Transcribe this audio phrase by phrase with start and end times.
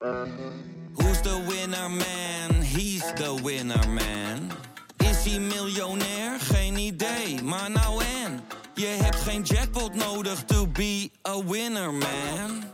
[0.00, 2.62] Who's the winner man?
[2.62, 4.52] He's the winner man.
[4.98, 6.40] Is hij miljonair?
[6.40, 8.40] Geen idee, maar nou en.
[8.74, 12.64] Je hebt geen jackpot nodig to be a winner man.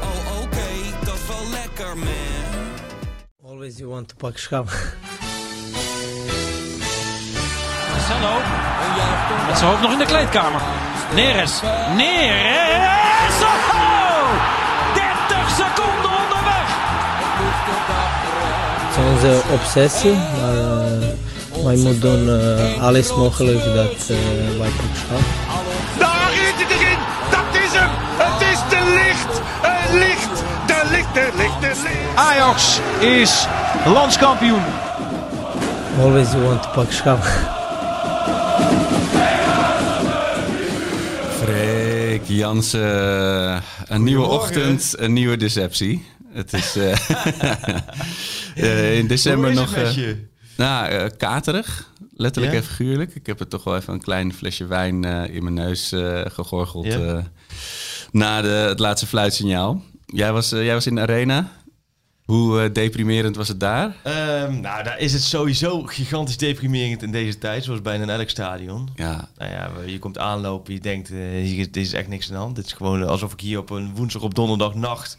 [0.00, 2.70] Oh oké, dat is wel lekker man.
[3.44, 4.66] Always you want to pak schap.
[7.90, 8.40] Marcelo.
[9.46, 10.60] Met zijn hoofd nog in de kleedkamer.
[11.14, 11.60] Neres.
[11.96, 13.19] Neres.
[13.72, 14.28] Oh!
[14.94, 16.68] 30 seconden onderweg.
[18.86, 24.16] Het is onze obsessie, maar uh, wij moeten doen uh, alles mogelijk dat uh,
[24.58, 25.24] wij pak schap.
[25.98, 26.98] Daar is het erin!
[27.30, 27.90] Dat is hem!
[28.16, 29.40] Het is de licht!
[29.60, 30.42] Het licht!
[30.66, 31.98] De licht, de licht, de licht!
[32.14, 33.46] Ajax is
[33.84, 34.62] landskampioen.
[36.00, 37.18] Always want to pak schap.
[42.36, 46.06] Jansen, een nieuwe ochtend, een nieuwe deceptie.
[46.32, 46.96] Het is uh,
[48.56, 49.76] uh, in december nog.
[50.56, 53.14] Nou, katerig, letterlijk en figuurlijk.
[53.14, 55.92] Ik heb er toch wel even een klein flesje wijn in mijn neus
[56.24, 56.98] gegorgeld
[58.10, 59.82] na de, het laatste fluitsignaal.
[60.06, 61.52] Jij was, jij was in de arena.
[62.30, 63.96] Hoe eh, deprimerend was het daar?
[64.02, 68.28] Ehm, nou, daar is het sowieso gigantisch deprimerend in deze tijd, zoals bijna in elk
[68.28, 68.88] stadion.
[68.94, 72.28] Ja, Nou ja, je komt aanlopen, je denkt, eh, hier is, dit is echt niks
[72.28, 72.56] aan de hand.
[72.56, 75.18] Dit is gewoon alsof ik hier op een woensdag op donderdag nacht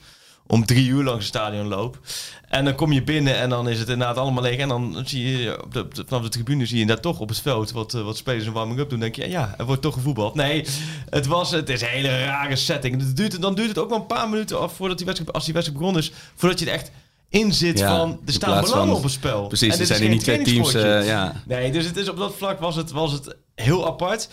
[0.52, 2.00] om drie uur langs het stadion loop.
[2.48, 4.58] En dan kom je binnen en dan is het inderdaad allemaal leeg.
[4.58, 7.20] En dan zie je op de, op de- vanaf de tribune zie je inderdaad toch
[7.20, 9.00] op het veld wat, eh, wat spelers een warming-up doen.
[9.00, 10.36] Denk je, ja, er wordt toch gevoetbald.
[10.36, 10.66] Nee,
[11.10, 13.02] het, was, het is een hele rare setting.
[13.02, 15.46] Het duurt, dan duurt het ook wel een paar minuten af voordat die wedstrijd, als
[15.46, 16.92] die wedstrijd begonnen is, voordat je er echt
[17.30, 19.48] in zit Ja, van, er staan belangen op het spel.
[19.48, 19.74] precies.
[19.74, 20.74] En Er zijn hier niet twee teams.
[20.74, 21.42] eh, ja.
[21.46, 24.30] Nee, dus het is op dat vlak was het, was het heel apart.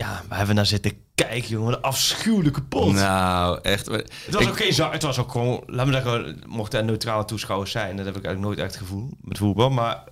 [0.00, 1.72] Ja, we hebben naar zitten kijken, jongen.
[1.74, 2.92] Een afschuwelijke pot.
[2.92, 3.86] Nou, echt.
[3.86, 6.84] het was ik- ook geen za- Het was ook gewoon, laat me zeggen, mochten er
[6.84, 7.96] neutrale toeschouwers zijn.
[7.96, 9.70] Dat heb ik eigenlijk nooit echt het gevoel met voetbal.
[9.70, 10.02] Maar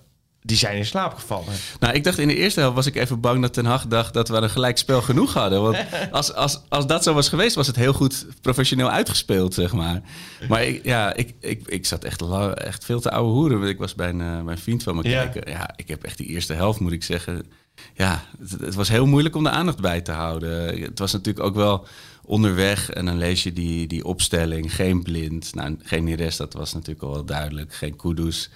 [0.41, 1.53] die zijn in slaap gevallen.
[1.79, 4.13] Nou, ik dacht in de eerste helft was ik even bang dat Ten Hag dacht
[4.13, 5.61] dat we een gelijkspel genoeg hadden.
[5.61, 5.77] Want
[6.11, 10.01] als, als, als dat zo was geweest, was het heel goed professioneel uitgespeeld, zeg maar.
[10.49, 12.21] Maar ik, ja, ik, ik, ik zat echt,
[12.53, 13.63] echt veel te ouwe hoeren.
[13.63, 15.25] Ik was bij een, eh, bij een vriend van me Ja.
[15.25, 15.51] kijken.
[15.51, 17.45] Ja, ik heb echt die eerste helft, moet ik zeggen.
[17.93, 20.81] Ja, het, het was heel moeilijk om de aandacht bij te houden.
[20.81, 21.87] Het was natuurlijk ook wel
[22.23, 24.75] onderweg en dan lees je die, die opstelling.
[24.75, 27.73] Geen blind, nou, geen Neres, dat was natuurlijk al wel duidelijk.
[27.73, 28.49] Geen Kudus.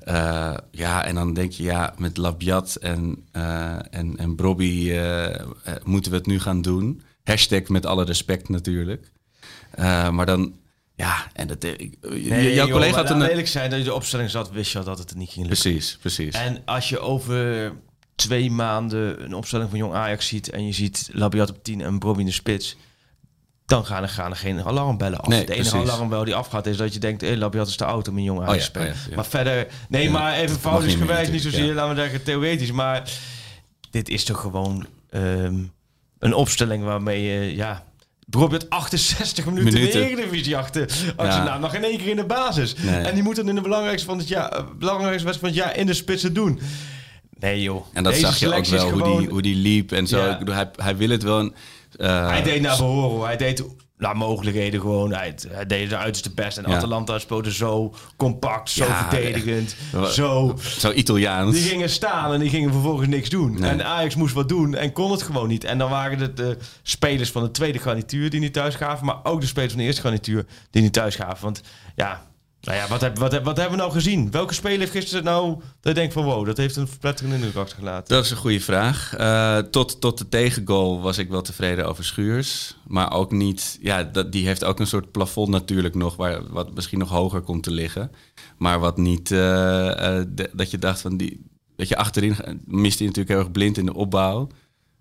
[0.00, 5.46] Eh, ja, en dan denk je, ja, met Labiat en, eh en, en Brobby eh,
[5.84, 7.02] moeten we het nu gaan doen.
[7.24, 9.10] Hashtag met alle respect natuurlijk.
[10.10, 10.54] Maar dan,
[10.94, 13.22] ja, en dat, ik- Nee, jouw collega had een...
[13.22, 15.46] eerlijk zijn, dat je de opstelling zat, wist je al dat het er niet ging
[15.46, 15.70] lukken.
[15.70, 16.34] Precies, precies.
[16.34, 17.72] En als je over
[18.16, 20.50] twee maanden een opstelling van Jong Ajax ziet...
[20.50, 22.76] en je ziet Labiat op 10 en Bobby in de spits...
[23.66, 25.28] dan gaan er, gaan er geen alarmbellen af.
[25.28, 25.90] Nee, de enige precies.
[25.90, 27.20] alarmbel die afgaat is dat je denkt...
[27.20, 28.88] Hey, Labiat is te oud om een Jong Ajax ja, te spelen.
[28.88, 29.14] oh ja, ja.
[29.16, 29.66] Maar verder...
[29.88, 30.96] Nee, Ja, maar even foutisch
[31.30, 31.74] niet zozeer, ja.
[31.74, 32.72] laten we zeggen, theoretisch.
[32.72, 33.10] Maar
[33.90, 35.54] dit is toch gewoon ehm,
[36.18, 37.56] een opstelling waarmee je...
[37.56, 37.84] ja,
[38.28, 40.00] Bijvoorbeeld 68 minuten, Minuten.
[40.02, 40.82] in de Eredivisie achter.
[41.16, 41.36] Als Ja.
[41.36, 42.74] je nou nog in één keer in de basis.
[42.76, 42.94] Nee.
[43.04, 45.80] En die moeten in de belangrijkste, van het jaar, eh, belangrijkste wedstrijd van het jaar
[45.80, 46.60] in de spitsen doen.
[47.38, 47.86] Nee joh.
[47.92, 50.18] En dat Deze zag je ook wel, hoe, gewoon- die, hoe die liep en zo.
[50.18, 50.32] Ja.
[50.32, 51.38] Ik bedoel, hij, hij wil het wel...
[51.38, 51.54] een,
[51.96, 53.26] eh, Hij deed naar behoren.
[53.26, 53.64] Hij deed
[53.98, 55.12] naar mogelijkheden gewoon.
[55.14, 56.58] Hij, hij deed zijn uiterste best.
[56.58, 56.76] En Ja.
[56.76, 59.76] Atalanta speelde zo compact, zo Ja, verdedigend.
[59.94, 60.12] echt.
[60.12, 60.54] Zo.
[60.78, 61.52] Zo Italiaans.
[61.54, 63.60] Die gingen staan en die gingen vervolgens niks doen.
[63.60, 63.70] Nee.
[63.70, 65.64] En Ajax moest wat doen en kon het gewoon niet.
[65.64, 69.06] En dan waren het de spelers van de tweede garnituur die niet thuis gaven.
[69.06, 71.44] Maar ook de spelers van de eerste garnituur die niet thuis gaven.
[71.44, 71.60] Want
[71.96, 72.26] ja,
[72.66, 74.30] nou ja wat, wat, wat hebben we nou gezien?
[74.30, 75.60] Welke speler heeft gisteren nou...
[75.80, 78.14] Dat denkt van wow, dat heeft een verpletterende indruk achtergelaten.
[78.14, 79.14] Dat is een goede vraag.
[79.14, 82.76] Eh, tot, tot de tegengoal was ik wel tevreden over Schuurs.
[82.86, 83.78] Maar ook niet...
[83.80, 86.16] Ja, dat, die heeft ook een soort plafond natuurlijk nog...
[86.16, 88.10] Waar, wat misschien nog hoger komt te liggen.
[88.58, 89.30] Maar wat niet...
[89.30, 91.16] eh, eh, dat je dacht van...
[91.16, 91.44] Die,
[91.76, 92.36] dat je achterin...
[92.64, 94.48] Mist hij natuurlijk heel erg blind in de opbouw.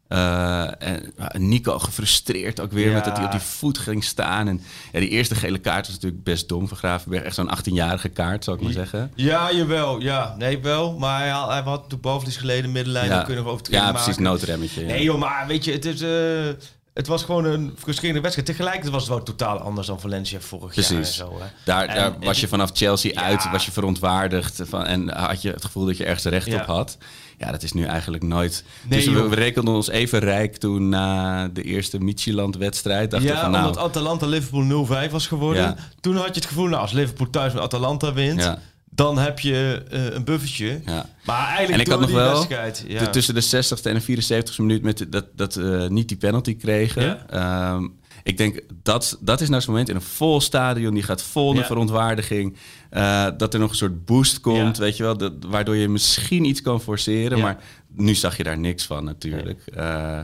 [0.08, 2.94] Eh, en Nico gefrustreerd ook weer Ja.
[2.94, 4.48] met dat hij op die voet ging staan.
[4.48, 4.62] En
[4.92, 7.24] ja, die eerste gele kaart was natuurlijk best dom van Gravenberg.
[7.24, 9.12] Echt zo'n 18-jarige kaart, zou ik maar zeggen.
[9.16, 10.02] Ja, jawel.
[10.02, 10.98] Ja, nee, wel.
[10.98, 13.08] Maar hij, had- hij had toen bovenlies geleden middenlijn.
[13.10, 13.94] Ja, kunnen we ja maken.
[13.94, 14.82] precies, noodremmetje.
[14.82, 14.88] ja.
[14.88, 16.02] Nee joh, maar weet je, het is...
[16.02, 16.64] eh,
[16.94, 18.48] het was gewoon een frustrerende wedstrijd.
[18.50, 21.16] Tegelijkertijd was het wel totaal anders dan Valencia vorig jaar en Precies.
[21.16, 21.38] zo.
[21.40, 21.46] Hè.
[21.64, 25.52] Daar, En- daar was je vanaf Chelsea uit, was je verontwaardigd van, en had je
[25.52, 26.98] het gevoel dat je ergens recht op had.
[27.38, 28.64] Ja, dat is nu eigenlijk nooit.
[28.90, 33.12] Nee, dus we, we rekenden ons even rijk toen na de eerste Midtjylland-wedstrijd.
[33.12, 35.62] Dachten Ja, van nou, omdat Atalanta Liverpool 0-5 was geworden.
[35.64, 35.76] Ja.
[36.00, 38.60] Toen had je het gevoel, nou, als Liverpool thuis met Atalanta wint, Ja.
[38.90, 40.82] dan heb je eh, een buffertje.
[40.86, 41.06] ja.
[41.26, 42.84] Maar eigenlijk En ik had nog wel wedstrijd...
[42.88, 43.00] Ja.
[43.00, 46.18] de- tussen de 60ste en de 74ste minuut met de- dat, dat eh niet die
[46.18, 47.04] penalty kregen.
[47.04, 47.26] Ja.
[47.30, 47.88] Ehm,
[48.24, 50.94] ik denk dat dat is nou zo'n moment in een vol stadion.
[50.94, 51.66] Die gaat vol de Ja.
[51.66, 52.56] verontwaardiging.
[52.96, 54.82] Eh, dat er nog een soort boost komt, Ja.
[54.84, 55.18] weet je wel.
[55.18, 57.38] Dat, waardoor je misschien iets kan forceren.
[57.38, 57.44] Ja.
[57.44, 59.62] Maar nu zag je daar niks van natuurlijk.
[59.76, 60.20] Eh,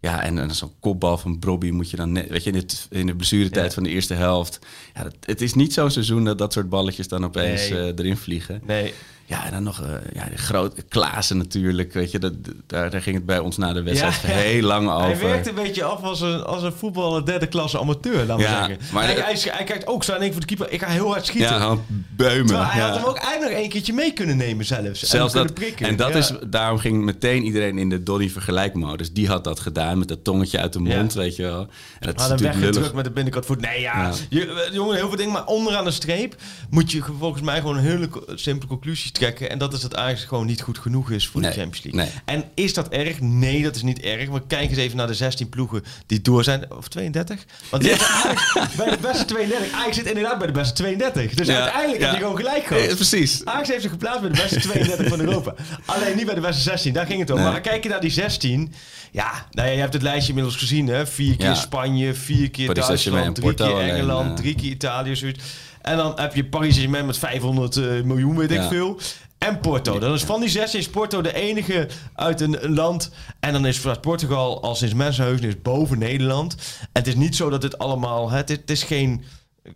[0.00, 2.28] ja, en, en zo'n kopbal van Brobby moet je dan net...
[2.28, 3.72] Weet je, in, het, in de blessuretijd Ja.
[3.74, 4.58] van de eerste helft.
[4.94, 7.78] Ja, dat, het is niet zo'n seizoen dat dat soort balletjes dan opeens Nee.
[7.80, 8.60] eh, erin vliegen.
[8.66, 8.94] Nee,
[9.28, 11.92] Ja, en dan nog eh ja, de grote Klaassen natuurlijk.
[11.92, 12.32] Weet je, dat,
[12.66, 14.34] daar, daar ging het bij ons na de wedstrijd Ja, ja.
[14.34, 15.04] heel lang over.
[15.06, 18.42] Hij werkt een beetje af als een, als een voetballer derde klasse amateur, laten we
[18.42, 18.78] Ja, zeggen.
[18.92, 20.80] maar hij, de- hij, is- hij kijkt ook zo en denkt voor de keeper, ik
[20.82, 21.56] ga heel hard schieten.
[21.58, 21.76] Ja,
[22.16, 22.46] beumen.
[22.46, 22.86] Terwijl hij ja.
[22.88, 25.00] had hem ook eigenlijk nog een keertje mee kunnen nemen zelfs.
[25.02, 25.86] Zelfs en dat, prikken.
[25.86, 29.12] en dat is, daarom ging meteen iedereen in de Donny vergelijkmodus.
[29.12, 31.60] Die had dat gedaan met dat tongetje uit de mond, weet je wel.
[31.60, 31.68] En
[32.00, 32.74] dat is Maar dan weg lullig.
[32.74, 33.60] terug met de binnenkant voet.
[33.60, 34.10] Nee, ja.
[34.30, 35.32] Eh, jongen, heel veel dingen.
[35.32, 36.34] Maar onderaan de streep
[36.70, 39.50] moet je volgens mij gewoon hele co- simpele conclusies trekken.
[39.50, 42.12] En dat is dat eigenlijk gewoon niet goed genoeg is voor Nee, de Champions League.
[42.24, 42.36] nee.
[42.36, 43.20] En is dat erg?
[43.20, 44.28] Nee, dat is niet erg.
[44.28, 46.72] Maar kijk eens even naar de 16 ploegen die door zijn.
[46.72, 47.44] Of 32?
[47.70, 49.72] Want zitten eigenlijk bij de beste 32.
[49.72, 51.34] Ajax zit inderdaad bij de beste 32.
[51.34, 52.06] Dus Ja, uiteindelijk ja.
[52.06, 52.94] heb je gewoon gelijk Eh, gehad.
[52.94, 53.44] precies.
[53.44, 55.54] Ajax heeft zich geplaatst bij de beste 32 van Europa.
[55.84, 57.36] Alleen niet bij de beste 16, daar ging het om.
[57.40, 57.46] Nee.
[57.50, 58.72] Maar kijk je naar die 16.
[59.12, 60.86] Ja, nou ja, je hebt het lijstje inmiddels gezien.
[60.86, 61.06] Hè?
[61.06, 61.54] Vier keer Ja.
[61.54, 64.34] Spanje, vier keer Paris Duitsland, drie keer Engeland, eh.
[64.36, 65.16] drie keer Italië.
[65.16, 65.44] Zoiets.
[65.86, 68.68] En dan heb je Paris Saint-Germain met 500 eh, miljoen, weet ik Ja.
[68.68, 68.98] veel.
[69.38, 69.98] En Porto.
[69.98, 73.10] Dan is van die 16 is Porto de enige uit een, een land.
[73.40, 76.54] En dan is Portugal al sinds mensenheugenis boven Nederland.
[76.80, 78.30] En het is niet zo dat dit allemaal...
[78.30, 79.24] Het is, het is geen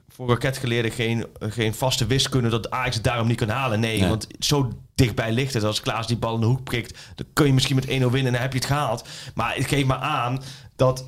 [0.09, 3.81] voor raketgeleerden geen, geen vaste wiskunde dat Ajax het daarom niet kan halen.
[3.81, 4.09] Nee, Nee.
[4.09, 5.65] want zo dichtbij ligt het.
[5.65, 8.11] Als Klaas die bal in de hoek prikt, dan kun je misschien met 1-0 winnen
[8.27, 9.05] en dan heb je het gehaald.
[9.35, 10.43] Maar het geeft maar aan
[10.77, 11.05] dat,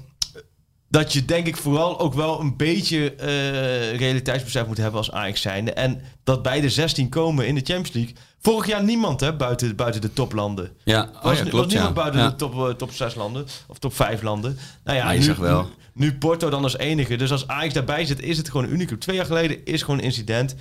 [0.93, 5.41] dat je denk ik vooral ook wel een beetje eh, realiteitsbesef moet hebben als Ajax
[5.41, 5.73] zijnde.
[5.73, 8.15] En dat bij de 16 komen in de Champions League.
[8.41, 10.71] Vorig jaar niemand hè, buiten, buiten de toplanden.
[10.85, 11.73] Ja, oh Was, ja, was ja.
[11.73, 12.29] niemand buiten Ja.
[12.29, 14.59] de top, eh, top 6 landen of top 5 landen.
[14.85, 15.63] Nou ja, nu, wel.
[15.63, 17.17] Nu, nu Porto dan als enige.
[17.17, 18.99] Dus als Ajax daarbij zit, is het gewoon unicum.
[18.99, 20.55] Twee jaar geleden is gewoon een incident.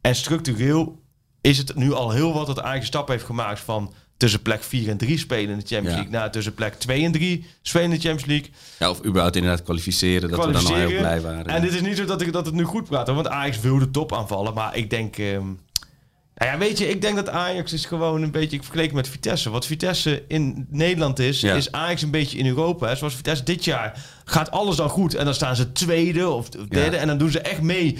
[0.00, 1.02] En structureel
[1.40, 4.62] is het nu al heel wat dat Ajax een stap heeft gemaakt van tussen plek
[4.62, 5.94] 4 en 3 spelen in de Champions.
[5.96, 8.50] League naar tussen plek 2 en 3 spelen in de Champions League.
[8.78, 11.46] Ja, of überhaupt inderdaad kwalificeren, dat we dan al heel blij waren.
[11.46, 13.60] En dit is niet zo dat ik dat het nu goed praat, hoor, want Ajax
[13.60, 14.54] wil de top aanvallen.
[14.54, 15.44] Maar ik denk, ehm,
[16.34, 19.08] nou ja, weet je, ik denk dat Ajax is gewoon een beetje, ik vergeleek met
[19.08, 19.50] Vitesse.
[19.50, 21.54] Wat Vitesse in Nederland is, Ja.
[21.54, 22.88] is Ajax een beetje in Europa.
[22.88, 22.96] Hè.
[22.96, 26.96] Zoals Vitesse dit jaar gaat alles dan goed en dan staan ze tweede of derde
[26.96, 27.02] Ja.
[27.02, 27.98] en dan doen ze echt mee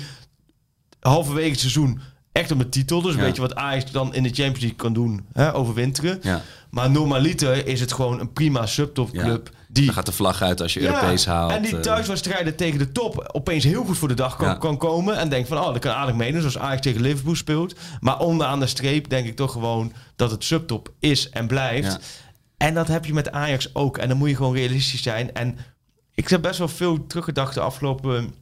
[1.00, 2.00] halverwege het seizoen
[2.34, 3.02] echt om de titel.
[3.02, 3.24] Dus een Ja.
[3.26, 6.18] beetje wat Ajax dan in de Champions League kan doen, hè, overwinteren.
[6.22, 6.42] Ja.
[6.70, 9.50] Maar normaliter is het gewoon een prima subtopclub.
[9.68, 11.52] Die Dan gaat de vlag uit als je Europees haalt.
[11.52, 11.80] en die eh.
[11.80, 14.54] thuiswedstrijden tegen de top opeens heel goed voor de dag kan, Ja.
[14.54, 15.16] kan komen.
[15.18, 16.40] En denkt van, oh, dat kan aardig meedoen.
[16.40, 17.74] Zoals Ajax tegen Liverpool speelt.
[18.00, 21.92] Maar onderaan de streep denk ik toch gewoon dat het subtop is en blijft.
[21.92, 21.98] Ja.
[22.56, 23.98] En dat heb je met Ajax ook.
[23.98, 25.32] En dan moet je gewoon realistisch zijn.
[25.34, 25.56] En
[26.14, 28.34] ik heb best wel veel teruggedacht de afgelopen...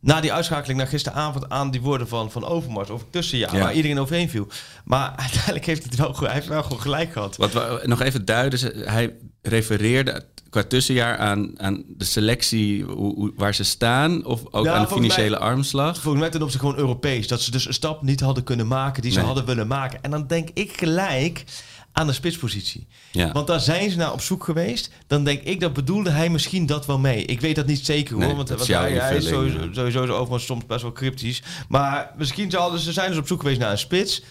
[0.00, 3.60] Na die uitschakeling naar gisteravond aan die woorden van, van Overmars over het tussenjaar, Ja.
[3.60, 4.48] waar iedereen overheen viel.
[4.84, 7.36] Maar uiteindelijk heeft het wel, hij heeft wel gewoon gelijk gehad.
[7.36, 13.32] Wat we nog even duiden, hij refereerde qua tussenjaar aan, aan de selectie hoe, hoe-
[13.36, 16.00] waar ze staan, of ook Nou, aan de volgens mij- financiële armslag.
[16.00, 17.28] Volgens mij ten opzichte gewoon Europees.
[17.28, 19.26] Dat ze dus een stap niet hadden kunnen maken die ze Nee.
[19.26, 20.02] hadden willen maken.
[20.02, 21.44] En dan denk ik gelijk
[21.92, 22.86] aan de spitspositie.
[23.12, 23.32] Ja.
[23.32, 24.90] Want daar zijn ze naar op zoek geweest.
[25.06, 27.24] Dan denk ik, dat bedoelde hij misschien dat wel mee.
[27.24, 28.24] Ik weet dat niet zeker hoor.
[28.24, 31.42] Nee, want jouw hij, hij is sowieso, sowieso zo over soms best wel cryptisch.
[31.68, 34.22] Maar misschien hadden ze, zijn ze op zoek geweest naar een spits.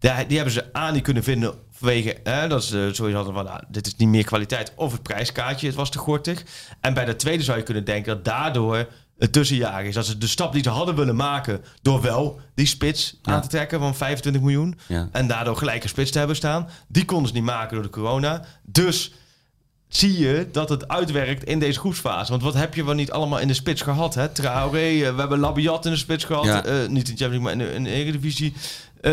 [0.00, 3.44] Ja, die hebben ze aan niet kunnen vinden vanwege hè, dat ze sowieso hadden van
[3.44, 6.42] nou, dit is niet meer kwaliteit of het prijskaartje, het was te gortig.
[6.80, 8.86] En bij de tweede zou je kunnen denken dat daardoor
[9.18, 9.94] het tussenjaar is.
[9.94, 13.32] Dat ze de stap die ze hadden willen maken door wel die spits Ja.
[13.32, 14.78] aan te trekken van 25 miljoen.
[14.88, 15.08] Ja.
[15.12, 16.68] En daardoor gelijk een spits te hebben staan.
[16.88, 18.44] Die konden ze niet maken door de corona.
[18.62, 19.12] Dus
[19.90, 22.30] zie je dat het uitwerkt in deze groepsfase.
[22.30, 24.14] Want wat heb je wel niet allemaal in de spits gehad?
[24.14, 24.28] Hè?
[24.28, 26.44] Traoré, eh, we hebben Labiat in de spits gehad.
[26.44, 26.64] Ja.
[26.64, 28.52] Eh, niet in de Champions League, maar in de, in de Eredivisie.
[29.00, 29.12] Eh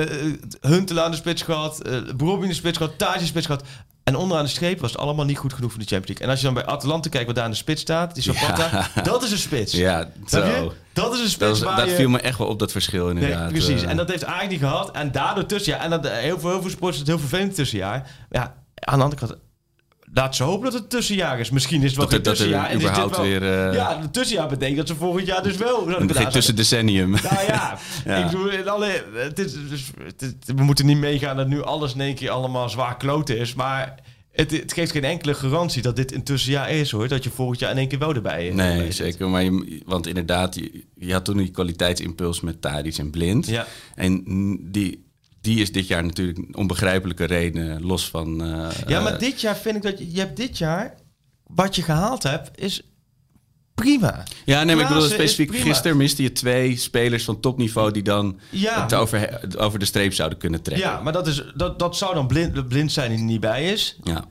[0.61, 1.81] Huntelaar in de spits gehad.
[1.81, 2.97] eh Brobbey in de spits gehad.
[2.97, 3.63] Taj in de spits gehad.
[4.03, 6.25] En onderaan de streep was het allemaal niet goed genoeg voor de Champions League.
[6.25, 8.13] En als je dan bij Atalanta kijkt wat daar in de spits staat.
[8.13, 8.87] Die Zapata.
[9.03, 9.73] Dat is een spits.
[9.73, 10.73] Ja, zo.
[10.93, 11.95] Dat is een spits Dat, was- waar dat je...
[11.95, 13.39] viel me echt wel op, dat verschil inderdaad.
[13.51, 13.83] Nee, precies.
[13.83, 14.91] En dat heeft Ajax niet gehad.
[14.91, 15.81] En daardoor tussenjaar.
[15.81, 18.09] En dat, heel, veel, heel veel sporters het heel vervelend tussenjaar.
[18.29, 19.39] Ja, aan de andere kant...
[20.13, 21.49] Laat ze hopen dat het tussenjaar is.
[21.49, 22.69] Misschien is het wel Dat geen tussenjaar.
[22.69, 25.57] en is überhaupt wel- weer, eh, Ja, het tussenjaar betekent dat ze volgend jaar dus
[25.57, 25.85] wel...
[26.07, 27.09] geen tussendecennium.
[27.09, 28.15] Nou ja, Ja.
[28.17, 29.53] ik bedoel, alle, het is,
[30.03, 33.37] het is- we moeten niet meegaan dat nu alles in één keer allemaal zwaar kloten
[33.37, 33.53] is.
[33.53, 33.95] Maar
[34.31, 37.07] het, het geeft geen enkele garantie dat dit een tussenjaar is hoor.
[37.07, 39.29] Dat je volgend jaar in één keer wel erbij erbij Nee, zeker.
[39.29, 43.47] Maar je, want inderdaad, je, je had toen die kwaliteitsimpuls met Tadic en Blind.
[43.47, 43.65] Ja.
[43.95, 44.23] En
[44.71, 45.05] die,
[45.47, 48.41] die is dit jaar natuurlijk onbegrijpelijke redenen los van...
[48.43, 50.93] eh, Ja, maar eh, dit jaar vind ik dat je, je hebt dit jaar
[51.43, 52.81] wat je gehaald hebt is
[53.75, 54.23] prima.
[54.45, 58.39] Ja, nee, maar ik bedoel specifiek gisteren miste je twee spelers van topniveau die dan
[58.49, 58.81] Ja.
[58.81, 60.87] het over, over de streep zouden kunnen trekken.
[60.89, 63.71] Ja, maar dat, is, dat, dat zou dan blind, blind zijn die er niet bij
[63.71, 63.97] is.
[64.03, 64.25] Ja.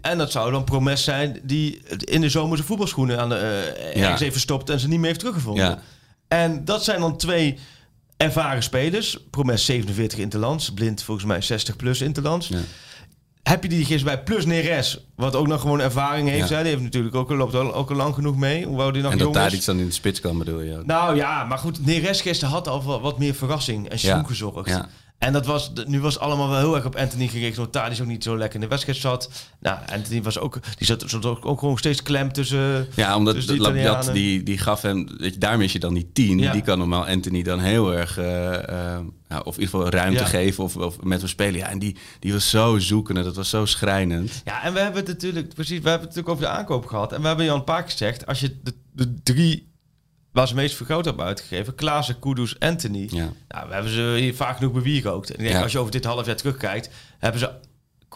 [0.00, 4.02] En dat zou dan Promes zijn die in de zomer zijn voetbalschoenen aan de, eh,
[4.02, 5.64] ergens even stopt en ze niet meer heeft teruggevonden.
[5.64, 5.82] Ja.
[6.28, 7.58] En dat zijn dan twee
[8.16, 9.18] ervaren spelers.
[9.30, 12.48] Promes 47 interlands, Blind volgens mij 60 plus interlands.
[12.48, 12.58] Ja.
[13.42, 16.48] Heb je die gisteren bij plus Neres, wat ook nog gewoon ervaring heeft.
[16.48, 16.56] Ja.
[16.56, 16.62] hè?
[16.62, 18.64] Die heeft natuurlijk ook, loopt al, ook al lang genoeg mee.
[18.66, 20.86] Hoewel die nog En dat daar iets dan in de spits kan, bedoel je ook.
[20.86, 24.22] Nou ja, maar goed, Neres gisteren had al wat, wat meer verrassing en schoen Ja.
[24.22, 24.68] gezorgd.
[24.68, 24.88] Ja.
[25.18, 27.56] En dat was, nu was het allemaal wel heel erg op Anthony gericht.
[27.56, 29.30] Want Tadic ook niet zo lekker in de wedstrijd zat.
[29.60, 32.86] Nou, Anthony was ook, die zat, zat ook, ook gewoon steeds klem tussen...
[32.94, 35.08] Ja, omdat tussen Labiat, die, die gaf hem...
[35.18, 36.38] Weet je, daar mis je dan die tien.
[36.38, 36.52] Ja.
[36.52, 38.18] Die kan normaal Anthony dan heel erg...
[38.18, 39.00] eh, eh,
[39.44, 40.26] of in ieder geval ruimte Ja.
[40.26, 41.58] geven of, of met hem spelen.
[41.60, 43.22] Ja, en die, die was zo zoekende.
[43.22, 44.42] Dat was zo schrijnend.
[44.44, 47.12] Ja, en we hebben het natuurlijk, precies, we hebben het natuurlijk over de aankoop gehad.
[47.12, 49.74] En we hebben je al een paar keer gezegd, als je de, de drie
[50.36, 53.08] waar ze meest veel geld hebben uitgegeven, Klaassen, Kudus, Anthony.
[53.10, 53.28] Ja.
[53.48, 55.28] Nou, we hebben ze hier vaak genoeg bewierookt.
[55.30, 55.62] En ik denk, Ja.
[55.62, 57.50] als je over dit half jaar terugkijkt, hebben ze...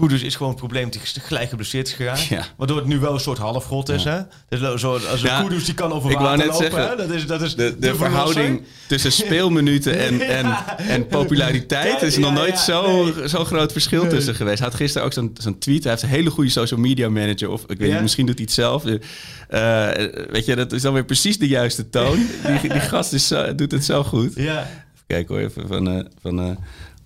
[0.01, 2.19] Kudus is gewoon het probleem dat hij gelijk geblesseerd is gegaan.
[2.29, 2.45] Ja.
[2.57, 4.21] Waardoor het nu wel een soort halfgod is, hè?
[4.49, 6.91] Dus zo, als een Ja, Kudus die kan over ik wou water net lopen, zeggen,
[6.91, 6.97] hè?
[7.07, 12.29] Dat is, dat is De, de, verhouding tussen speelminuten en, en, en populariteit is nog
[12.31, 13.29] Ja, nooit ja, zo, nee.
[13.29, 14.11] zo'n groot verschil Nee.
[14.11, 14.59] tussen geweest.
[14.59, 15.83] Hij had gisteren ook zo'n zo'n tweet.
[15.83, 17.51] Hij heeft een hele goede social media manager.
[17.51, 17.93] Of ik weet Ja.
[17.93, 18.85] niet, misschien doet hij het zelf.
[18.85, 19.89] Eh,
[20.31, 22.17] weet je, dat is dan weer precies de juiste toon.
[22.61, 24.33] Die, die gast is zo- doet het zo goed.
[24.35, 24.67] Ja,
[25.07, 26.51] Kijk hoor, even van, eh, van eh,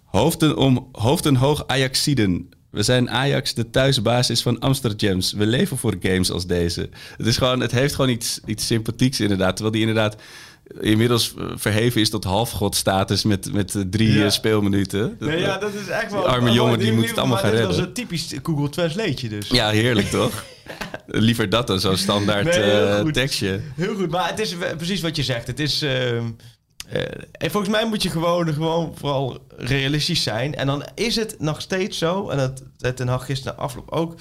[0.05, 2.49] hoofden, om, hoofden hoog Ajaxiden.
[2.75, 5.33] We zijn Ajax, de thuisbasis van Amsterdams.
[5.33, 6.89] We leven voor games als deze.
[7.17, 9.57] Het, is gewoon, het heeft gewoon iets, iets sympathieks inderdaad.
[9.57, 10.17] Terwijl die inderdaad
[10.81, 14.25] inmiddels eh, verheven is tot halfgodstatus met, met eh, drie Ja.
[14.25, 15.17] eh, speelminuten.
[15.19, 16.21] nee, ja, dat is echt wel...
[16.21, 17.69] Die arme jongen, die moet het allemaal gaan redden.
[17.69, 19.49] was een typisch Google Translateje dus.
[19.49, 20.45] Ja, heerlijk toch?
[21.07, 23.15] Liever dat dan zo'n standaard Nee, heel eh, goed.
[23.15, 23.61] tekstje.
[23.77, 25.47] Heel goed, maar het is precies wat je zegt.
[25.47, 25.83] Het is.
[25.83, 26.25] ehm,
[26.89, 30.55] eh, en volgens mij moet je gewoon, gewoon vooral realistisch zijn.
[30.55, 34.15] En dan is het nog steeds zo, en dat zei Ten Hag gisteren afloop ook,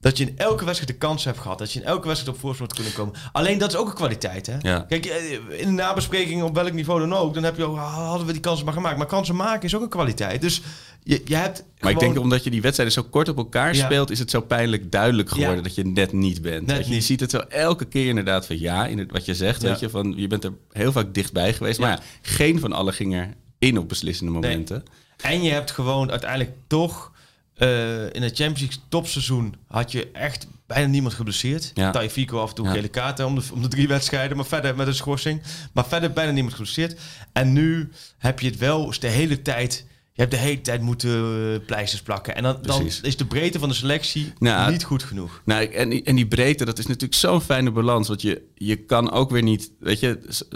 [0.00, 1.58] dat je in elke wedstrijd de kans hebt gehad.
[1.58, 3.14] Dat je in elke wedstrijd op voorsprong had kunnen komen.
[3.32, 4.56] Alleen dat is ook een kwaliteit, hè?
[4.60, 4.80] Ja.
[4.88, 7.94] Kijk, eh, in de nabespreking op welk niveau dan ook, dan heb je ook, ah,
[7.94, 8.96] hadden we die kansen maar gemaakt.
[8.96, 10.40] Maar kansen maken is ook een kwaliteit.
[10.40, 10.62] Dus
[11.02, 13.84] je, je hebt Maar ik denk omdat je die wedstrijden zo kort op elkaar Ja.
[13.84, 15.62] speelt, is het zo pijnlijk duidelijk geworden Ja.
[15.62, 16.66] dat je net niet bent.
[16.66, 17.04] Net je, niet.
[17.04, 19.90] ziet het zo elke keer inderdaad van ja, in het, wat je zegt, weet je,
[19.90, 21.80] van je bent er heel vaak dichtbij geweest.
[21.80, 24.82] Maar ja, geen van allen ging er in op beslissende momenten.
[25.16, 27.12] En je hebt gewoon uiteindelijk toch...
[27.58, 31.70] eh, in het Champions League topseizoen had je echt bijna niemand geblesseerd.
[31.74, 32.08] Ja.
[32.08, 32.72] Fico af en toe Ja.
[32.72, 34.36] gele kaarten om de, om de drie wedstrijden.
[34.36, 35.42] Maar verder met een schorsing.
[35.72, 37.00] Maar verder bijna niemand geblesseerd.
[37.32, 37.88] En nu
[38.18, 39.86] heb je het wel de hele tijd...
[40.12, 42.34] Je hebt de hele tijd moeten eh, pleisters plakken.
[42.36, 45.42] En dan, dan is de breedte van de selectie Nou, niet goed genoeg.
[45.44, 48.08] Nou, en, die- en die breedte, dat is natuurlijk zo'n fijne balans.
[48.08, 50.46] Want je, je kan ook weer niet, weet je, het,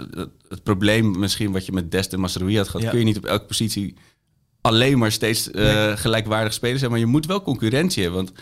[0.47, 2.89] het probleem misschien wat je met Dest en Masroui had gehad, Ja.
[2.89, 3.95] kun je niet op elke positie
[4.63, 6.91] alleen maar steeds eh, gelijkwaardig spelers zijn.
[6.91, 8.23] Maar je moet wel concurrentie hebben.
[8.25, 8.37] Want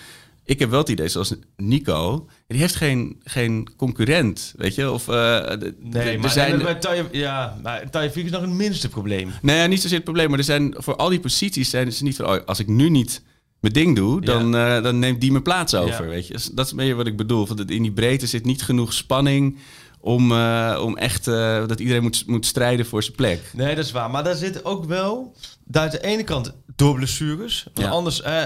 [0.45, 4.91] ik heb wel het idee, zoals Nico, die heeft geen, geen concurrent, weet je.
[4.91, 9.31] Of, d- Nee, er maar zijn, Taje, ja, maar is nog het minste probleem.
[9.41, 12.03] Nou ja, niet zozeer het probleem, maar er zijn voor al die posities zijn ze
[12.03, 13.21] niet van, oh, als ik nu niet
[13.59, 16.09] mijn ding doe, dan, eh, dan neemt die mijn plaats over, Ja.
[16.09, 16.33] weet je.
[16.33, 17.47] Dus Dat is meer wat ik bedoel.
[17.47, 19.57] Want in die breedte zit niet genoeg spanning
[20.01, 23.51] om, eh, om echt eh, dat iedereen moet, moet strijden voor zijn plek.
[23.53, 24.09] Nee, dat is waar.
[24.09, 27.63] Maar daar zit ook wel, daar aan de ene kant door blessures.
[27.73, 27.93] Want Ja.
[27.93, 28.41] anders, eh,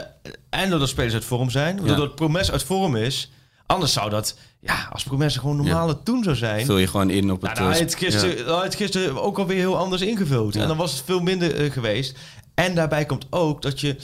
[0.49, 1.75] en doordat spelers uit vorm zijn.
[1.75, 1.81] Ja.
[1.83, 3.31] Doordat Promes uit vorm is.
[3.65, 6.65] Anders zou dat, ja, als Promes gewoon normale toen zou zijn.
[6.65, 7.53] Vul je gewoon in op het...
[7.53, 10.53] Nou, je eh, het gisteren, je het gisteren ook alweer heel anders ingevuld.
[10.53, 10.61] Ja.
[10.61, 12.17] En dan was het veel minder geweest.
[12.53, 13.95] En daarbij komt ook dat je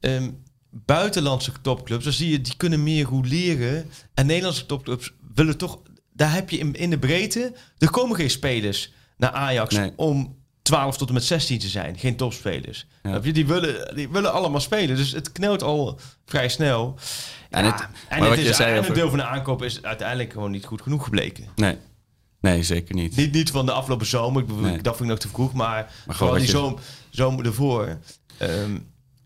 [0.00, 0.30] ehm,
[0.70, 3.90] buitenlandse topclubs, dan zie je, die kunnen meer goed leren.
[4.14, 5.78] En Nederlandse topclubs willen toch,
[6.20, 9.92] daar heb je in, in de breedte, er komen geen spelers naar Ajax Nee.
[9.96, 11.98] om 12 tot en met 16 te zijn.
[11.98, 12.86] Geen topspelers.
[13.02, 13.10] Ja.
[13.10, 14.96] Heb je, die, willen, die willen allemaal spelen.
[14.96, 16.98] Dus het knelt al vrij snel.
[17.50, 20.50] En Ja, het- en, het is, en een deel van de aankoop is uiteindelijk gewoon
[20.50, 21.44] niet goed genoeg gebleken.
[21.56, 21.76] Nee.
[22.40, 23.16] nee, zeker niet.
[23.16, 24.82] Niet, niet van de afgelopen zomer, ik bedoel, Nee.
[24.82, 26.74] dat vind ik nog te vroeg, maar, Maar gewoon die
[27.10, 27.98] zomer ervoor.
[28.38, 28.78] Ehm,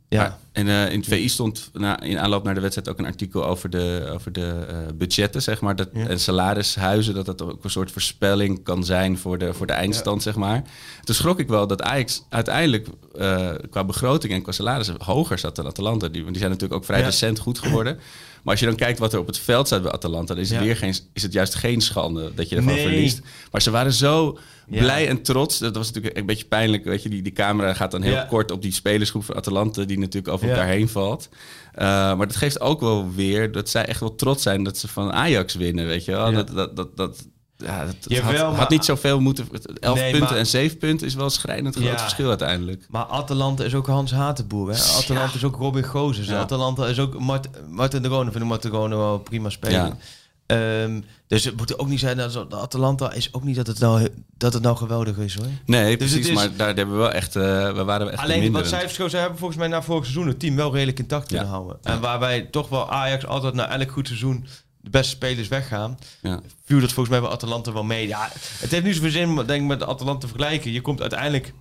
[0.08, 0.38] ja.
[0.52, 3.46] En eh, in het VI stond na, in aanloop naar de wedstrijd ook een artikel
[3.46, 5.76] over de, over de eh, budgetten, zeg maar.
[5.76, 6.06] Dat, Ja.
[6.06, 10.23] En salarishuizen, dat dat ook een soort voorspelling kan zijn voor de, voor de eindstand,
[10.23, 10.62] zeg maar.
[11.04, 15.56] Toen schrok ik wel dat Ajax uiteindelijk eh, qua begroting en qua salarissen hoger zat
[15.56, 16.08] dan Atalanta.
[16.08, 17.99] Die, die zijn natuurlijk ook vrij recent goed geworden.
[18.45, 20.51] Maar als je dan kijkt wat er op het veld staat bij Atalanta, dan is
[20.51, 20.65] het, Ja.
[20.65, 22.83] weer geen, is het juist geen schande dat je ervan Nee.
[22.83, 23.21] verliest.
[23.53, 24.39] Maar ze waren zo
[24.71, 24.79] Ja.
[24.81, 25.59] blij en trots.
[25.59, 26.85] Dat was natuurlijk een beetje pijnlijk.
[26.85, 28.27] Weet je, die, die camera gaat dan heel Ja.
[28.29, 31.29] kort op die spelersgroep van Atalanta, die natuurlijk over elkaar heen valt.
[31.33, 34.89] Uh, maar dat geeft ook wel weer dat zij echt wel trots zijn dat ze
[34.89, 36.31] van Ajax winnen, weet je wel.
[36.31, 36.37] Ja.
[36.37, 37.27] Dat, dat, dat, dat,
[37.64, 39.49] ja, dat, Jawel, had, maar- had niet zoveel moeten...
[39.80, 41.99] 11 Nee, punten maar- en 7 punten is wel een schrijnend groot Ja.
[41.99, 42.87] verschil uiteindelijk.
[42.88, 44.71] Maar Atalanta is ook Hans Hatenboer.
[44.71, 44.76] Hè?
[44.97, 46.30] Atalanta is ook Robin Gozes.
[46.30, 48.30] Atalanta is ook Mart Martin de Rone.
[48.30, 49.99] Vind ik Martin de Rone wel prima spelen.
[50.47, 54.09] Ehm, dus het moet ook niet zijn dat Atalanta is ook niet dat het nou,
[54.37, 55.47] dat het nou geweldig is hoor.
[55.66, 56.16] Nee, Dus precies.
[56.16, 57.37] het is- Maar daar hebben we wel echt...
[57.37, 57.42] eh,
[57.73, 60.56] we waren echt Alleen wat cijfers ze hebben volgens mij na vorig seizoen het team
[60.56, 61.76] wel redelijk intact kunnen houden.
[61.83, 64.47] En waarbij toch wel Ajax altijd na elk goed seizoen
[64.85, 65.99] de beste spelers weggaan.
[66.23, 66.41] Ja.
[66.64, 68.09] Viel dat volgens mij bij Atalanta wel mee.
[68.09, 70.73] Ja, het heeft niet zoveel zin om denk ik, met de Atalanta te vergelijken.
[70.73, 71.53] Je komt uiteindelijk...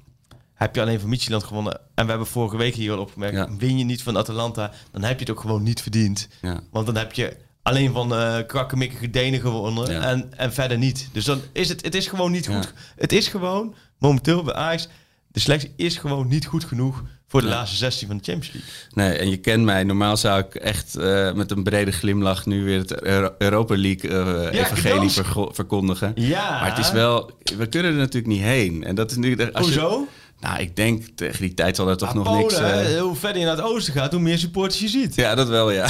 [0.54, 1.80] Heb je alleen van Midtjylland gewonnen.
[1.96, 3.36] En we hebben vorige week hier al opgemerkt.
[3.36, 3.56] Ja.
[3.58, 6.28] Win je niet van Atalanta, dan heb je het ook gewoon niet verdiend.
[6.42, 6.60] Ja.
[6.72, 9.92] Want dan heb je alleen van eh krakkemikkige Denen gewonnen.
[9.92, 10.02] Ja.
[10.02, 11.10] En, en verder niet.
[11.12, 12.74] Dus dan is het, het is gewoon niet goed.
[12.96, 14.88] Het is gewoon, momenteel bij Ajax...
[15.28, 17.04] De selectie is gewoon niet goed genoeg
[17.34, 17.54] voor de Ja.
[17.54, 18.72] laatste 16 van de Champions League.
[18.94, 19.84] Nee, en je kent mij.
[19.84, 24.10] Normaal zou ik echt eh, met een brede glimlach nu weer het Euro- Europa League
[24.50, 25.10] eh, evangelie
[25.52, 26.12] verkondigen.
[26.16, 26.50] Ja.
[26.60, 27.32] Maar het is wel...
[27.58, 28.84] We kunnen er natuurlijk niet heen.
[28.84, 29.38] En dat is nu...
[29.52, 30.08] Als je- Hoezo?
[30.44, 32.54] Nou, ik denk tegen die tijd zal er toch Ah, nog Polen, niks...
[32.58, 35.16] eh, hè, hoe verder je naar het oosten gaat, hoe meer supporters je ziet.
[35.16, 35.88] ja, dat wel, ja.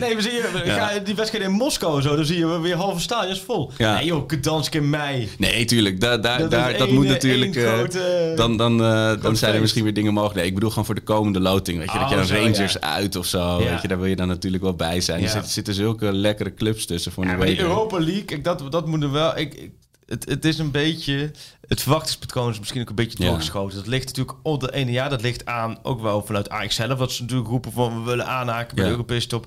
[0.00, 0.76] Nee, we zien je, Ja.
[0.86, 3.72] ga je die wedstrijd in Moskou en zo, dan zie je weer halve stadions vol.
[3.78, 3.94] Ja.
[3.94, 5.28] Nee joh, Gdansk in mei.
[5.38, 6.00] Nee, tuurlijk.
[6.00, 7.56] Da, da, Dat daar, dat moet eh, natuurlijk...
[7.56, 9.42] eh, grote- dan dan, eh, dan zijn feest.
[9.42, 10.38] er misschien weer dingen mogelijk.
[10.38, 11.78] Nee, ik bedoel gewoon voor de komende loting.
[11.78, 12.80] Weet je, dat je Oh, dan zo, Rangers ja.
[12.80, 13.58] uit of zo.
[13.58, 15.22] Weet je, daar wil je dan natuurlijk wel bij zijn.
[15.22, 17.58] Er zitten, zitten zulke lekkere clubs tussen voor week.
[17.58, 19.38] Europa League, kijk, dat, dat moet er wel...
[19.38, 19.70] Ik, ik,
[20.06, 21.30] het, het is een beetje...
[21.68, 23.28] Het verwachtingspatroon is misschien ook een beetje Ja.
[23.28, 23.76] doorgeschoten.
[23.76, 25.10] Dat ligt natuurlijk op de ene jaar.
[25.10, 26.98] Dat ligt aan, ook wel vanuit Ajax zelf.
[26.98, 28.90] Wat ze natuurlijk roepen van we willen aanhaken bij Ja.
[28.90, 29.46] de Europese top.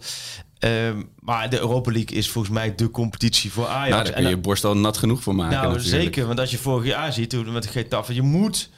[0.60, 3.90] Ehm, maar de Europa League is volgens mij de competitie voor Ajax.
[3.90, 6.04] Nou, daar kun je En- je borst al nat genoeg voor maken Nou, natuurlijk.
[6.04, 6.26] zeker.
[6.28, 8.70] Want als je vorig jaar ziet, toen met de Getafe, je moet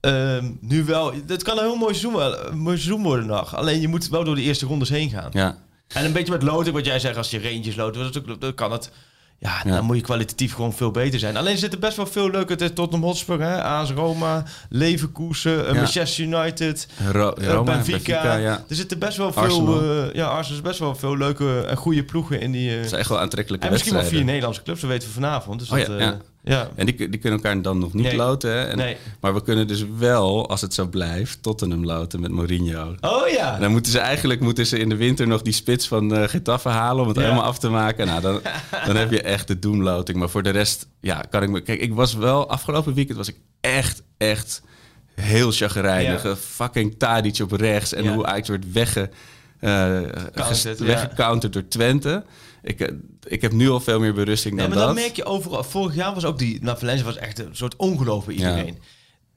[0.00, 1.12] ehm, nu wel...
[1.26, 3.56] Het kan een heel mooi seizoen, mooi seizoen worden nog.
[3.56, 5.30] Alleen je moet wel door de eerste rondes heen gaan.
[5.32, 8.72] Ja, En een beetje met loting, wat jij zegt, als je Rangers loten, dan kan
[8.72, 8.90] het...
[9.38, 9.74] Ja, Ja.
[9.74, 11.36] dan moet je kwalitatief gewoon veel beter zijn.
[11.36, 12.56] Alleen zitten best wel veel leuke...
[12.56, 15.78] Is Tottenham Hotspur, hè, AS Roma, Leverkusen, eh, Ja.
[15.78, 17.96] Manchester United, Ro- eh, Roma, Benfica.
[17.98, 18.64] Benfica, ja.
[18.68, 19.82] Er zitten best wel veel...
[19.82, 22.78] Eh, ja, Arsenal is best wel veel leuke en goede ploegen in die...
[22.78, 24.24] Dat zijn echt wel aantrekkelijke en misschien wel vier.
[24.24, 25.58] Nederlandse clubs, dat weten we vanavond.
[25.58, 26.16] Dus Oh dat, ja,
[26.48, 26.70] ja.
[26.74, 28.16] En die, die kunnen elkaar dan nog niet Nee.
[28.16, 28.50] loten.
[28.50, 28.64] Hè?
[28.64, 28.96] En, Nee.
[29.20, 32.94] Maar we kunnen dus wel, als het zo blijft, Tottenham loten met Mourinho.
[33.00, 33.54] Oh ja.
[33.54, 36.28] En dan moeten ze eigenlijk moeten ze in de winter nog die spits van eh
[36.28, 37.22] Getafe halen om het Ja.
[37.22, 38.06] helemaal af te maken.
[38.06, 38.40] Nou, dan,
[38.86, 40.18] dan heb je echt de doemloting.
[40.18, 41.60] Maar voor de rest, ja, kan ik me.
[41.60, 44.62] Kijk, ik was wel afgelopen weekend was ik echt, echt
[45.14, 46.22] heel chagrijnig.
[46.22, 46.28] Ja.
[46.30, 48.14] Eh, Fucking Tadic op rechts en Ja.
[48.14, 49.10] hoe Ajax werd wegge,
[49.60, 50.02] ja.
[50.78, 52.24] weggecounterd door Twente.
[52.62, 52.92] Ik,
[53.26, 54.94] ik heb nu al veel meer berusting Nee, dan maar dat.
[54.94, 55.64] dan merk je overal.
[55.64, 56.62] Vorig jaar was ook die.
[56.62, 58.78] Nou, Valencia was echt een soort ongeloof bij iedereen.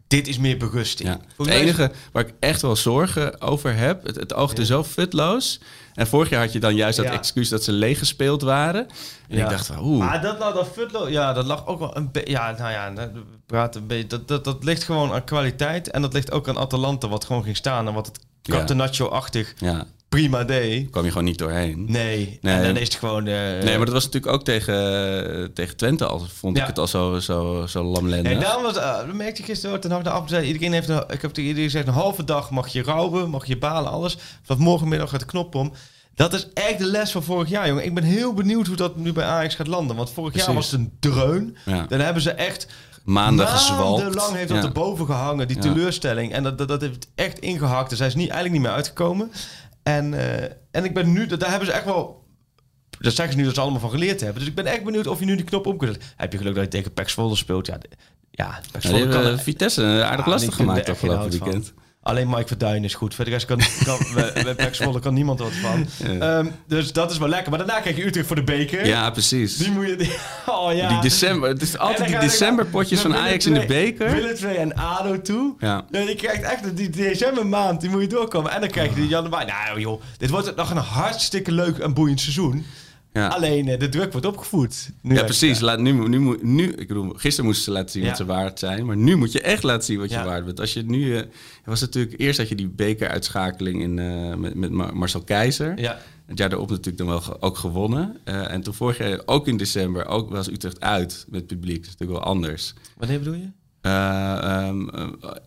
[0.08, 1.10] Dit is meer berusting.
[1.10, 1.19] Ja.
[1.38, 5.60] Het enige waar ik echt wel zorgen over heb, het, het oogde zo futloos.
[5.93, 8.88] En vorig jaar had je dan juist dat excuus dat ze leeg gespeeld waren.
[9.28, 9.43] En Ja.
[9.43, 9.99] ik dacht van, oeh.
[10.06, 12.32] Maar dat, nou, dat Futlo, ja, dat lag ook wel een beetje.
[12.32, 14.08] Ja, nou ja, we praten een beetje.
[14.08, 15.89] Dat, dat, dat ligt gewoon aan kwaliteit.
[15.91, 17.88] En dat ligt ook aan Atalanta, wat gewoon ging staan.
[17.88, 18.19] En wat het.
[18.41, 20.89] Catenaccio-achtig Ja, prima deed.
[20.89, 21.85] kwam je gewoon niet doorheen.
[21.87, 22.37] Nee.
[22.41, 22.55] Nee.
[22.55, 23.27] En dan is het gewoon.
[23.27, 26.19] eh, Nee, maar dat was natuurlijk ook tegen, tegen Twente al.
[26.33, 26.61] Vond Ja.
[26.61, 28.31] ik het al zo, zo, zo lamlendig.
[28.31, 29.81] Nee, daarom was, uh, dat merkte ik gisteren ook.
[29.81, 32.49] Ten de af zei, iedereen heeft een, ik heb tegen iedereen gezegd, een halve dag
[32.51, 34.17] mag je rouwen, mag je balen, alles.
[34.43, 35.73] Vanaf morgenmiddag gaat de knop om.
[36.15, 37.85] Dat is echt de les van vorig jaar, jongen.
[37.85, 39.95] Ik ben heel benieuwd hoe dat nu bij Ajax gaat landen.
[39.95, 41.57] Want vorig jaar was het een dreun.
[41.65, 41.85] Ja.
[41.89, 42.67] Dan hebben ze echt
[43.03, 44.01] Maanden gezwalkt.
[44.01, 44.63] Maandenlang heeft dat Ja.
[44.63, 46.33] erboven gehangen, die teleurstelling.
[46.33, 47.89] En dat, dat, dat heeft echt ingehakt.
[47.89, 49.31] Dus hij is niet, eigenlijk niet meer uitgekomen.
[49.83, 52.27] En, eh, en ik ben nu, daar hebben ze echt wel...
[52.99, 54.39] Dat zeggen ze nu dat ze allemaal van geleerd hebben.
[54.39, 56.09] Dus ik ben echt benieuwd of je nu die knop om kunt zetten.
[56.15, 57.65] Heb je geluk dat je tegen Pax Zwolle speelt?
[57.65, 57.89] Ja, de-
[58.31, 59.39] ja Pax Ja, kan...
[59.39, 61.63] Vitesse aardig Ja, die lastig gemaakt afgelopen van.
[62.01, 63.15] Alleen Mike Verduin is goed.
[63.15, 63.99] Verder rest kan, kan
[64.55, 65.88] bij, Zwolle kan niemand wat van.
[66.21, 67.49] Ehm, dus dat is wel lekker.
[67.49, 68.85] Maar daarna krijg je Utrecht voor de beker.
[68.85, 69.57] Ja, precies.
[69.57, 69.95] Die moet je...
[69.95, 70.15] Die,
[70.55, 70.88] oh ja.
[70.89, 74.12] Die december, het is altijd die decemberpotjes van Ajax in de beker.
[74.12, 75.55] Willem II en ADO toe.
[75.59, 75.85] Ja.
[75.91, 78.51] Ja, je krijgt echt die decembermaand, die moet je doorkomen.
[78.51, 79.45] En dan krijg je die januari.
[79.45, 82.65] Nou joh, dit wordt nog een hartstikke leuk en boeiend seizoen.
[83.19, 83.27] Ja.
[83.27, 84.91] Alleen eh, de druk wordt opgevoed.
[85.01, 85.60] Nu Ja, precies.
[85.60, 88.08] Laat, nu, nu, nu, ik bedoel, gisteren moesten ze laten zien Ja.
[88.08, 88.86] wat ze waard zijn.
[88.86, 90.25] Maar nu moet je echt laten zien wat je Ja.
[90.25, 90.60] waard bent.
[90.60, 91.17] Als je nu...
[91.17, 91.23] eh,
[91.65, 95.79] was natuurlijk, eerst had je die bekeruitschakeling in, eh, met, met Mar- Marcel Keizer.
[95.82, 95.99] Ja.
[96.25, 98.17] Het jaar daarop natuurlijk dan wel ge- ook gewonnen.
[98.23, 101.75] En toen vorig jaar, ook in december, ook was Utrecht uit met publiek.
[101.77, 102.73] Dat is natuurlijk wel anders.
[102.97, 103.47] Wanneer bedoel je?
[103.81, 104.67] Eh,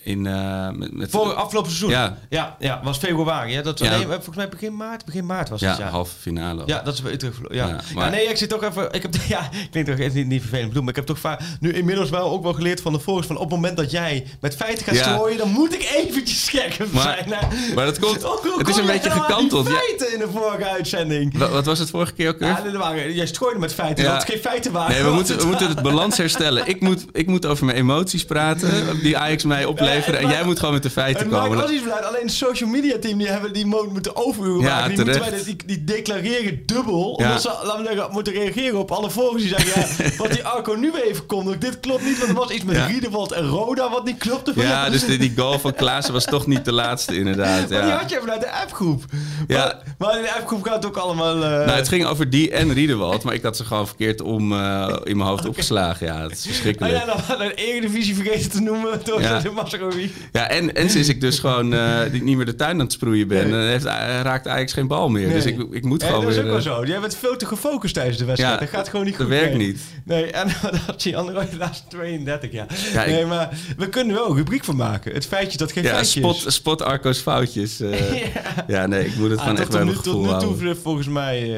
[0.03, 1.91] in, eh, met, met Voor afgelopen seizoen.
[1.91, 2.19] Ja.
[2.29, 3.53] ja, ja, was februari.
[3.53, 3.91] Ja, dat, Ja.
[3.97, 5.05] nee, volgens mij begin maart.
[5.05, 5.89] Begin maart was ja, het, ja.
[5.89, 6.63] halve finale.
[6.67, 7.35] Ja, dat is Utrecht.
[7.35, 7.81] verlo- Ja.
[8.11, 8.93] Nee, ik zit toch even.
[8.93, 11.41] Ik heb, ja, klinkt toch even niet, niet vervelend bedoeld, maar ik heb toch vaak
[11.61, 14.27] nu inmiddels wel ook wel geleerd van de volgers van op het moment dat jij
[14.41, 17.29] met feiten gaat strooien, dan moet ik eventjes scherp Maar- zijn.
[17.75, 19.69] maar dat komt- Ook al het is een je beetje gekanteld.
[19.69, 21.39] Feiten in de vorige uitzending.
[21.39, 22.49] Wa- Wat was het vorige keer ook weer?
[22.49, 24.11] Ja, waren, jij strooide met feiten, Ja.
[24.13, 24.93] dat het geen feiten waren.
[24.95, 26.67] Nee, we moeten, we het moeten het balans herstellen.
[26.69, 30.21] Ik moet, ik moet over mijn emoties praten, die Ajax mij opleveren.
[30.21, 31.63] En jij moet gewoon met de feiten komen.
[31.63, 32.01] ons iets blij.
[32.01, 34.95] Alleen het social media team die hebben die mo- moeten overuren Ja, maken.
[34.97, 37.15] Die, moeten wij, die, die declareren dubbel.
[37.21, 37.27] Ja.
[37.27, 40.05] Omdat ze laten we zeggen, moeten reageren op alle volgers die zeggen...
[40.05, 42.19] Ja, wat die Arco nu weer even kondigt, dit klopt niet.
[42.19, 42.87] Want er was iets met Ja.
[42.87, 44.53] Riedewald en Roda wat niet klopte.
[44.57, 47.69] Ja, dus die, die goal van Klaassen was toch niet de laatste, inderdaad.
[47.71, 47.97] Maar die Ja.
[47.99, 49.05] had je even uit de appgroep.
[49.47, 49.59] Ja.
[49.65, 51.35] Maar, maar in de appgroep gaat het ook allemaal...
[51.35, 54.53] eh, Nou, het ging over die en Riedewald, maar ik had ze gewoon verkeerd om
[54.53, 56.07] eh, in mijn hoofd opgeslagen.
[56.07, 56.95] Ja, het is Oh verschrikkelijk.
[56.95, 59.41] ja, dan de Eredivisie vergeten te noemen door Ja.
[59.41, 60.13] de Masrowi.
[60.33, 63.29] Ja, en, en sinds ik dus gewoon eh, niet meer de tuin aan het sproeien
[63.29, 63.61] ben, Nee.
[63.63, 65.27] eh, heeft, eh, raakt Ajax geen bal meer.
[65.27, 65.35] Nee.
[65.35, 66.45] Dus ik, ik moet Ja, gewoon dat is weer...
[66.47, 66.85] ook wel zo.
[66.85, 68.55] Jij bent veel te gefocust tijdens de wedstrijd.
[68.55, 69.35] Ja, dat gaat gewoon niet dat goed.
[69.37, 69.67] werkt nee.
[69.67, 69.81] niet.
[70.05, 72.67] Nee, en dan had je andere de laatste 32 jaar.
[72.93, 75.13] Ja, ik- nee, maar we kunnen wel een rubriek van maken.
[75.15, 76.55] Het feitje dat geen Ja, feitje spot, is.
[76.55, 77.79] spot Arco's foutjes.
[78.67, 78.87] ja.
[78.87, 81.09] nee, ik moet het Ah, gewoon echt tot bij nu, mijn tot nu toe volgens
[81.09, 81.51] mij...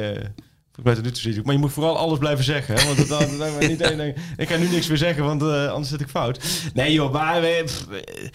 [0.74, 1.44] volgens mij tot nu toe zit ik.
[1.44, 2.74] Maar je moet vooral alles blijven zeggen.
[2.74, 2.84] Hè?
[2.84, 5.68] Want dat, dat, dat, niet, één ding- ik ga nu niks meer zeggen, want eh,
[5.70, 6.44] anders zit ik fout.
[6.74, 7.40] Nee joh, maar...
[7.64, 8.28] pff, eh,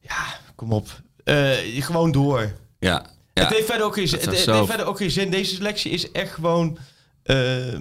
[0.00, 0.24] ja,
[0.54, 1.00] kom op.
[1.24, 1.52] Eh,
[1.84, 2.40] gewoon door.
[2.78, 3.42] Ja, ja.
[3.44, 4.18] Het heeft verder ook geen zin.
[4.18, 5.30] Het, het heeft verder ook geen zin.
[5.30, 6.78] Deze selectie is echt gewoon.
[7.22, 7.78] eh,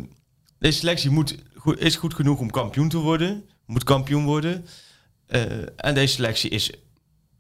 [0.60, 3.50] deze selectie moet, goed, is goed genoeg om kampioen te worden.
[3.66, 4.66] Moet kampioen worden.
[5.28, 5.42] Eh,
[5.76, 6.72] en deze selectie is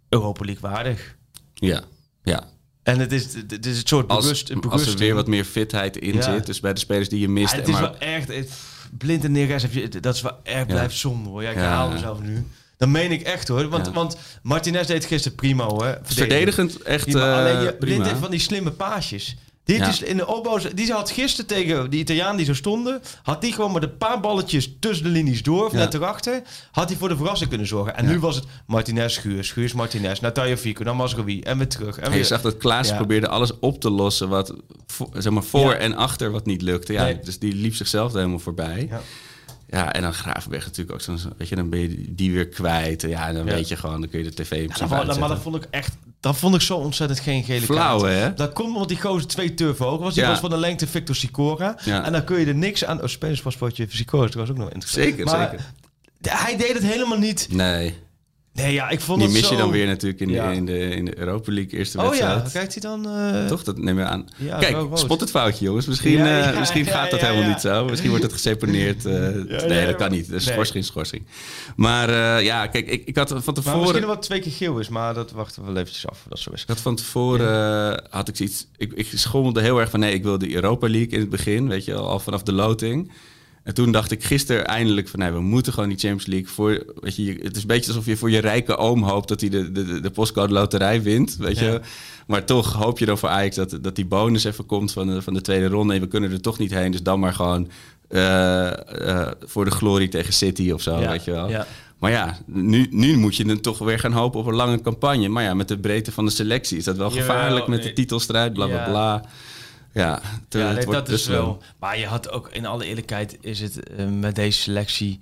[0.09, 1.15] Europa League waardig.
[1.53, 1.83] ja,
[2.23, 2.43] ja.
[2.85, 5.97] En het is, het is het soort Als, bewust, als er weer wat meer fitheid
[5.97, 6.21] in Ja.
[6.21, 7.51] zit, dus bij de spelers die je mist.
[7.51, 8.27] Ja, het is maar, wel echt.
[8.27, 8.51] Het,
[8.97, 9.89] blind en je.
[10.01, 11.43] Dat is wel echt blijft zonde hoor.
[11.43, 12.45] Ja, ik herhaal mezelf nu.
[12.77, 13.67] Dat meen ik echt hoor.
[13.69, 13.91] Want, Ja.
[13.91, 15.99] want Martinez deed gisteren prima hoor.
[16.03, 18.15] verdedigend echt eh, Alleen je prima.
[18.15, 19.35] Van die slimme paasjes.
[19.65, 19.93] Ja.
[20.03, 23.71] in de opbouw, die had gisteren tegen die Italiaan die zo stonden, had die gewoon
[23.71, 25.77] met een paar balletjes tussen de linies door, of Ja.
[25.77, 27.95] net erachter, had hij voor de verrassing kunnen zorgen.
[27.97, 28.11] En Ja.
[28.11, 31.97] nu was het Martinez, Schuurs, Schuurs, Martinez, Natalia Fico, dan Masrowi en weer terug.
[31.97, 34.53] En En je zag dat Klaas probeerde alles op te lossen wat
[34.87, 36.93] voor, zeg maar voor en achter wat niet lukte.
[36.93, 37.19] Ja, Nee.
[37.19, 38.89] Dus die liep zichzelf helemaal voorbij.
[39.69, 39.93] Ja.
[39.93, 43.01] En dan Gravenberg natuurlijk ook zo'n, weet je, dan ben je die weer kwijt.
[43.01, 43.53] Ja, en dan Ja.
[43.53, 44.87] weet je gewoon, dan kun je de tv op Ja,
[45.19, 48.13] maar, dat vond ik echt, dat vond ik zo ontzettend geen gele Flauw, kaart.
[48.13, 48.33] hè?
[48.33, 50.13] Dat komt omdat die gozer twee turven hoog was.
[50.13, 50.29] Die Ja.
[50.29, 51.77] was van de lengte Victor Sicora.
[51.83, 52.03] Ja.
[52.05, 53.01] En dan kun je er niks aan...
[53.01, 55.03] Oh, spelerspaspoortje Sicora, dat was ook nog interessant.
[55.05, 55.65] Zeker, Maar zeker.
[56.21, 57.47] Hij deed het helemaal niet.
[57.51, 57.95] Nee,
[58.55, 59.53] Nee, ja, ik vond die het mis zo...
[59.53, 60.49] je dan weer natuurlijk in, Ja.
[60.49, 62.51] de, in, de, in de Europa League eerste Oh ja, wedstrijd.
[62.51, 63.09] kijkt hij dan...
[63.09, 63.63] eh, Toch?
[63.63, 64.27] Dat neem je aan.
[64.37, 65.85] Ja, Kijk, spot het foutje, jongens.
[65.85, 67.85] Misschien, Ja, eh, misschien gaat dat helemaal niet zo.
[67.85, 69.05] Misschien wordt het geseponeerd.
[69.05, 69.13] eh,
[69.67, 70.27] nee, dat kan niet.
[70.29, 70.53] Dat is nee.
[70.53, 71.23] schorsing, schorsing.
[71.75, 72.11] Maar
[72.43, 73.79] ja, kijk, ik, ik had van Maar tevoren...
[73.81, 76.25] misschien het twee keer geel is, maar dat wachten we wel eventjes af.
[76.29, 76.61] Dat zo is.
[76.61, 78.67] Ik had van tevoren had ik zoiets.
[78.77, 81.67] Ik, ik schommelde heel erg van nee, ik wil de Europa League in het begin,
[81.67, 83.11] weet je, al vanaf de loting.
[83.65, 86.93] En toen dacht ik gisteren eindelijk van nee, we moeten gewoon die Champions League voor.
[86.99, 89.49] Weet je, het is een beetje alsof je voor je rijke oom hoopt dat hij
[89.49, 91.81] de, de, de, de postcode loterij wint, weet je.
[92.27, 95.21] Maar toch hoop je dan voor Ajax dat, dat die bonus even komt van de,
[95.21, 95.93] van de tweede ronde.
[95.93, 97.69] En we kunnen er toch niet heen, dus dan maar gewoon
[98.07, 98.67] eh,
[99.09, 101.49] eh, voor de glorie tegen City of zo, Ja, weet je wel.
[101.49, 101.67] ja.
[101.99, 105.27] Maar ja, nu, nu moet je dan toch weer gaan hopen op een lange campagne.
[105.27, 107.93] Maar ja, met de breedte van de selectie is dat wel Jawel, gevaarlijk met de
[107.93, 109.23] titelstrijd, bla bla bla.
[109.95, 111.61] Ja, Ja, nee, dat is wel.
[111.79, 115.19] Maar je had ook, in alle eerlijkheid, is het eh, met deze selectie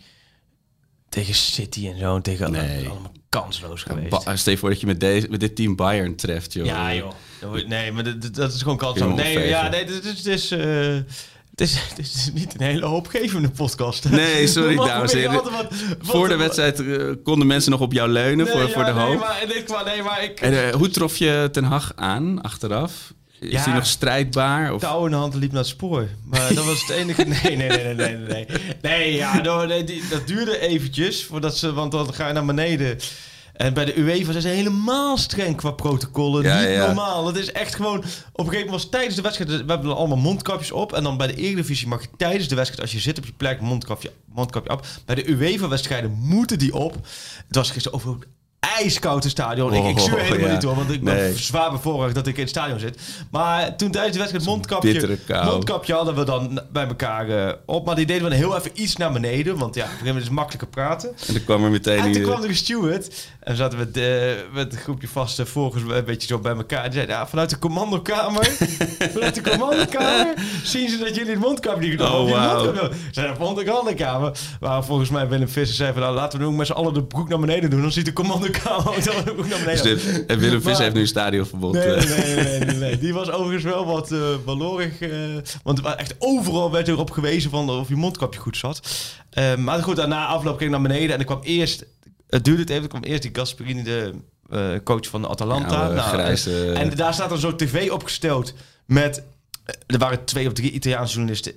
[1.09, 2.88] tegen City en zo, en tegen Nee.
[2.89, 4.09] allemaal kansloos geweest.
[4.09, 6.65] Ba- Stel je voor dat je met, deze, met dit team Bayern treft, joh.
[6.65, 7.12] ja, joh.
[7.67, 9.15] Nee, maar dat, is gewoon kansloos.
[9.15, 10.95] Nee, ja, nee, dit is, het is, eh,
[11.51, 14.09] het is, het is niet een hele hoopgevende podcast.
[14.09, 15.33] Nee, sorry, dames en heren.
[15.51, 15.67] wat-
[15.99, 18.93] Voor de wedstrijd eh, konden mensen nog op jou leunen Nee, voor, ja, voor de
[18.93, 19.19] nee, hoop.
[19.19, 20.39] Maar, nee, maar ik...
[20.41, 23.13] En eh, hoe trof je Ten Hag aan achteraf?
[23.43, 23.63] Is Ja.
[23.63, 24.73] hij nog strijdbaar?
[24.73, 24.82] Of?
[24.82, 26.08] touw in de hand liep naar het spoor.
[26.23, 27.23] Maar dat was het enige.
[27.43, 28.45] Nee, nee, nee, nee, nee, nee.
[28.82, 31.25] Nee, ja, die- dat duurde eventjes.
[31.25, 32.97] Voordat ze, want dan ga je naar beneden.
[33.53, 36.43] En bij de UEFA zijn ze helemaal streng qua protocollen.
[36.43, 36.86] Ja, Niet ja.
[36.86, 37.27] normaal.
[37.27, 37.97] Het is echt gewoon...
[37.97, 38.13] Op een
[38.45, 39.49] gegeven moment was tijdens de wedstrijd...
[39.65, 40.93] We hebben allemaal mondkapjes op.
[40.93, 42.82] En dan bij de Eredivisie mag je tijdens de wedstrijd...
[42.84, 44.86] Als je zit op je plek, mondkapje, mondkapje op.
[45.06, 46.93] Bij de UEFA-wedstrijden moeten die op.
[47.47, 48.17] Het was gisteren over
[48.79, 49.73] ijskoud het stadion.
[49.73, 50.53] ik, ik zuur Oh, helemaal ja.
[50.53, 51.38] niet hoor, want ik ben Nee.
[51.38, 52.99] zwaar bevoorrecht dat ik in het stadion zit.
[53.31, 57.86] Maar toen tijdens de wedstrijd mondkapje, mondkapje hadden we dan bij elkaar eh, op.
[57.86, 60.17] Maar die deden we heel even iets naar beneden, want ja, op een gegeven moment
[60.23, 61.09] is het makkelijker praten.
[61.27, 63.27] En dan kwam er meteen En toen kwam er een steward.
[63.43, 66.84] En zaten we eh, met een groepje vaste volgers een beetje zo bij elkaar.
[66.84, 68.45] En die zei, ja, vanuit de commandokamer,
[69.13, 73.27] vanuit de commandokamer, zien ze dat jullie het mondkapje niet gedaan Oh, mondkapje- Ze zei,
[73.27, 74.32] de commandokamer.
[74.60, 77.03] Waar volgens mij Willem Visser zei van, nou, laten we nu met z'n allen de
[77.03, 77.82] broek naar beneden doen.
[77.82, 80.82] Dan ziet de commandokamer ook de broek naar Dus beneden dit- en Willem Vis Maar-
[80.82, 81.73] heeft nu een stadionverbod.
[81.73, 82.17] Nee, eh.
[82.17, 82.97] nee, nee, nee, nee.
[82.97, 84.99] Die was overigens wel wat eh balorig.
[84.99, 85.10] eh,
[85.63, 88.79] want wa- echt overal werd erop gewezen van of je mondkapje goed zat.
[89.58, 91.86] Maar goed, daarna afloop ging ik naar beneden en ik kwam eerst...
[92.34, 94.13] Het duurde het even, er kwam eerst die Gasperini, de
[94.50, 95.82] eh, coach van de Atalanta.
[95.88, 98.54] Ja, Nou, grijze- en, en daar staat dan zo'n tv opgesteld
[98.86, 99.24] met...
[99.65, 101.54] eh, Er waren twee of drie Italiaanse journalisten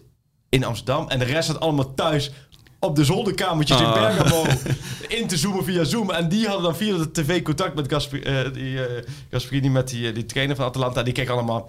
[0.49, 1.09] in Amsterdam.
[1.09, 2.31] En de rest zat allemaal thuis
[2.79, 3.93] op de zolderkamertjes in Ah.
[3.95, 4.45] Bergamo
[5.19, 6.11] in te zoomen via Zoom.
[6.11, 9.89] En die hadden dan via de tv contact met Gasper, eh, die, eh, Gasperini, met
[9.89, 11.03] die, eh, die trainer van Atalanta.
[11.03, 11.69] Die kreeg allemaal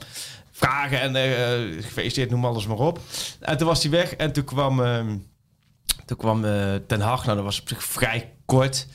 [0.52, 3.00] vragen en eh gefeliciteerd, noem alles maar op.
[3.40, 5.18] En toen was hij weg en toen kwam, ehm,
[6.06, 7.24] toen kwam eh, Ten Hag.
[7.26, 8.88] Nou, dat was op zich vrij kort.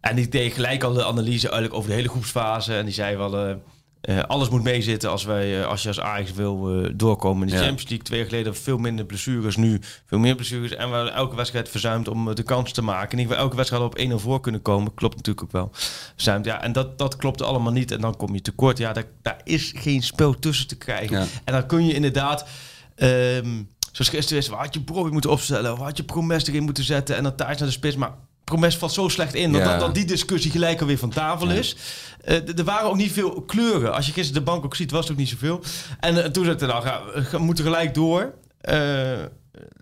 [0.00, 2.74] En die deed gelijk al de analyse eigenlijk over de hele groepsfase.
[2.76, 3.54] En die zei wel, eh,
[4.00, 7.52] eh, alles moet meezitten als, wij, eh, als je als Ajax wil doorkomen in de
[7.52, 7.62] Ja.
[7.62, 8.06] Champions League.
[8.06, 10.74] Twee jaar geleden veel minder blessures, nu veel meer blessures.
[10.74, 13.12] En we hebben elke wedstrijd verzuimd om de kans te maken.
[13.12, 14.94] In ieder geval elke wedstrijd op 1-0 voor kunnen komen.
[14.94, 15.70] Klopt natuurlijk ook wel.
[16.14, 17.90] Verzuimd, ja, en dat, dat klopte allemaal niet.
[17.90, 18.78] En dan kom je tekort.
[18.78, 21.18] Ja, daar, daar is geen spel tussen te krijgen.
[21.18, 21.26] Ja.
[21.44, 22.46] En dan kun je inderdaad...
[22.94, 25.76] ehm, zoals gisteren is, had je Broby moeten opstellen.
[25.76, 27.16] Had je Promes erin moeten zetten.
[27.16, 27.96] En dan thuis naar de spits.
[27.96, 29.52] Maar Promes valt zo slecht in.
[29.52, 29.70] Dat, Ja.
[29.70, 31.76] dat, dat die discussie gelijk alweer van tafel is.
[32.24, 33.94] Eh, er waren ook niet veel kleuren.
[33.94, 35.60] Als je gisteren de bank ook ziet, was het ook niet zoveel.
[36.00, 38.34] En eh, toen zei hij, nou, ga- we moeten gelijk door.
[38.60, 39.18] Eh,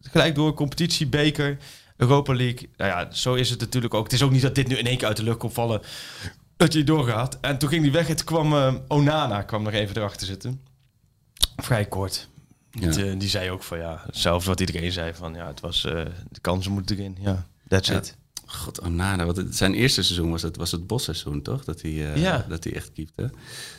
[0.03, 1.57] gelijk door, competitie, beker,
[1.97, 2.69] Europa League.
[2.77, 4.05] Nou ja, zo is het natuurlijk ook.
[4.05, 5.81] Het is ook niet dat dit nu in één keer uit de lucht komt vallen.
[6.57, 7.39] Dat je doorgaat.
[7.41, 8.07] En toen ging hij weg.
[8.07, 10.61] Toen kwam Onana kwam nog even erachter zitten.
[11.57, 12.29] Vrij kort.
[12.71, 12.87] Ja.
[12.87, 16.41] Het, die zei ook van ja, zelfs wat iedereen zei van ja, het was de
[16.41, 17.17] kansen moeten erin.
[17.21, 18.17] Ja, that's it.
[18.53, 19.25] God, Onana.
[19.25, 21.65] Want het, zijn eerste seizoen was het, was het bosseizoen, toch?
[21.65, 22.47] Dat hij, eh, Ja.
[22.49, 23.31] dat hij echt keepte.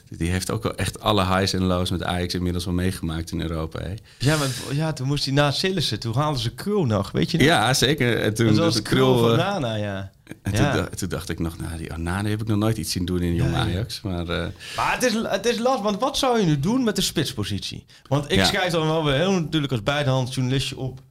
[0.09, 3.41] Die heeft ook wel echt alle highs en lows met Ajax inmiddels wel meegemaakt in
[3.41, 3.79] Europa.
[3.81, 3.93] Hè?
[4.17, 5.99] Ja, maar ja, toen moest hij na Sillissen.
[5.99, 7.47] Toen haalden ze Krul nog, weet je nog?
[7.47, 8.19] Ja, zeker.
[8.21, 9.19] En toen dat dat was de Krul krul.
[9.29, 10.11] van eh, Nana, ja.
[10.41, 10.71] en Ja.
[10.73, 13.05] toen, dacht, toen dacht ik nog, nou, die Onana heb ik nog nooit iets zien
[13.05, 13.63] doen in jong Ja, ja.
[13.63, 14.01] Ajax.
[14.01, 16.95] Maar eh, Maar het is, het is lastig, want wat zou je nu doen met
[16.95, 17.85] de spitspositie?
[18.07, 21.01] Want ik schrijf dan wel weer heel natuurlijk als bijdehands journalistje op.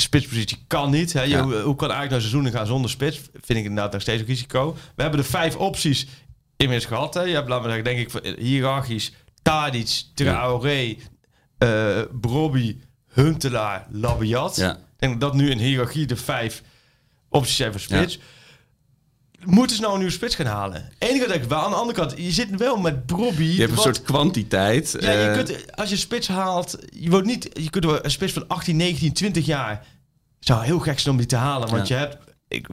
[0.00, 1.12] Spitspositie kan niet.
[1.12, 1.22] Hè?
[1.22, 1.42] Je- Ja.
[1.42, 3.20] hoe, hoe kan eigenlijk naar seizoenen gaan zonder spits?
[3.32, 4.76] Vind ik inderdaad nog steeds een risico.
[4.96, 6.06] We hebben de vijf opties
[6.56, 7.14] inmiddels gehad.
[7.14, 7.22] Hè?
[7.22, 9.12] Je hebt, laten we zeggen, denk ik, hiërarchisch...
[9.42, 10.96] Tadic, Traoré,
[11.58, 12.76] eh Brobby,
[13.12, 14.56] Huntelaar, Labiat.
[14.56, 14.72] ja.
[14.72, 16.62] Ik denk dat nu in hiërarchie de vijf
[17.28, 18.18] opties zijn voor spits.
[19.44, 20.88] Moeten ze nou een nieuwe spits gaan halen?
[20.98, 23.42] Enige dat ik wel aan de andere kant, je zit wel met Brobby.
[23.44, 24.96] Je hebt een wat- soort kwantiteit.
[25.00, 28.32] ja, je eh, kunt, als je spits haalt, je wordt niet, je kunt een spits
[28.32, 29.86] van 18, 19, 20 jaar.
[30.40, 31.94] Zou heel gek zijn om die te halen, want Ja.
[31.98, 32.16] je hebt
[32.48, 32.66] ik,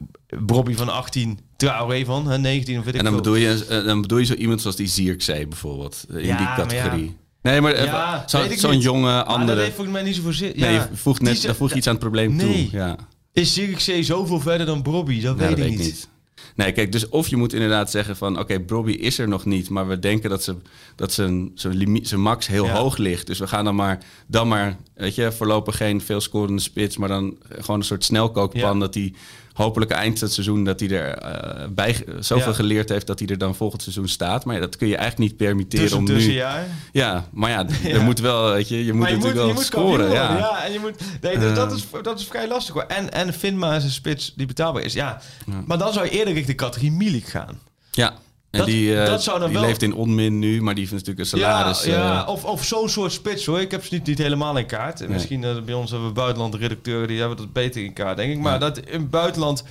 [0.46, 3.84] Brobby van 18, Traoré van hè, 19 of weet ik en dan bedoel, je, eh,
[3.84, 6.04] dan bedoel je zo iemand zoals die Zierkzee bijvoorbeeld.
[6.10, 7.16] eh, In Ja, die maar categorie.
[7.42, 9.54] Nee, maar Ja, zo- zo'n jonge Maar andere...
[9.54, 10.52] dat heeft volgens mij niet zoveel zin.
[10.56, 10.88] nee, ja.
[10.90, 12.68] je voegt Die net, ze- dan voeg je iets aan het probleem Nee.
[12.70, 12.78] toe.
[12.78, 12.96] Ja.
[13.32, 15.20] Is Zirkzee zoveel verder dan Brobby?
[15.20, 15.94] Dat Nee, weet dat ik weet ik niet.
[15.94, 16.08] niet.
[16.54, 18.38] Nee, kijk, dus of je moet inderdaad zeggen van...
[18.38, 20.56] oké, Brobby is er nog niet, maar we denken dat, ze,
[20.96, 22.72] dat zijn, zijn, limiet, zijn max heel Ja.
[22.74, 23.26] hoog ligt.
[23.26, 26.96] Dus we gaan dan maar, dan maar, weet je, voorlopig geen veel scorende spits...
[26.96, 28.80] maar dan gewoon een soort snelkookpan Ja.
[28.80, 29.12] dat hij
[29.58, 30.64] hopelijk eind het seizoen...
[30.64, 32.52] dat hij er eh, bij zoveel Ja.
[32.52, 34.44] geleerd heeft dat hij er dan volgend seizoen staat.
[34.44, 36.14] Maar ja, dat kun je eigenlijk niet permitteren Tussen om nu...
[36.14, 36.66] tussenjaar.
[36.92, 37.88] Ja, maar ja, Ja.
[37.88, 40.10] er moet wel, weet je, je moet je natuurlijk wel scoren.
[40.10, 40.36] Ja.
[40.36, 40.64] ja.
[40.64, 42.82] en je moet, nee, dat, is, dat is vrij lastig hoor.
[42.82, 44.92] En, en Finma is een spits die betaalbaar is.
[44.92, 45.20] Ja.
[45.66, 47.58] Maar dan zou je eerder richting de categorie Milik gaan.
[47.90, 48.14] ja.
[48.50, 50.94] En Dat- die, dat zou dan die wel- leeft in onmin nu, maar die heeft
[51.06, 51.84] natuurlijk een salaris.
[51.84, 52.22] Ja, ja.
[52.22, 53.60] eh, of, of zo'n soort spits hoor.
[53.60, 55.00] Ik heb ze niet, niet helemaal in kaart.
[55.00, 58.16] En Misschien eh, bij ons hebben we buitenland redacteuren die hebben dat beter in kaart,
[58.16, 58.38] denk ik.
[58.38, 58.58] Maar Ja.
[58.58, 59.64] dat in buitenland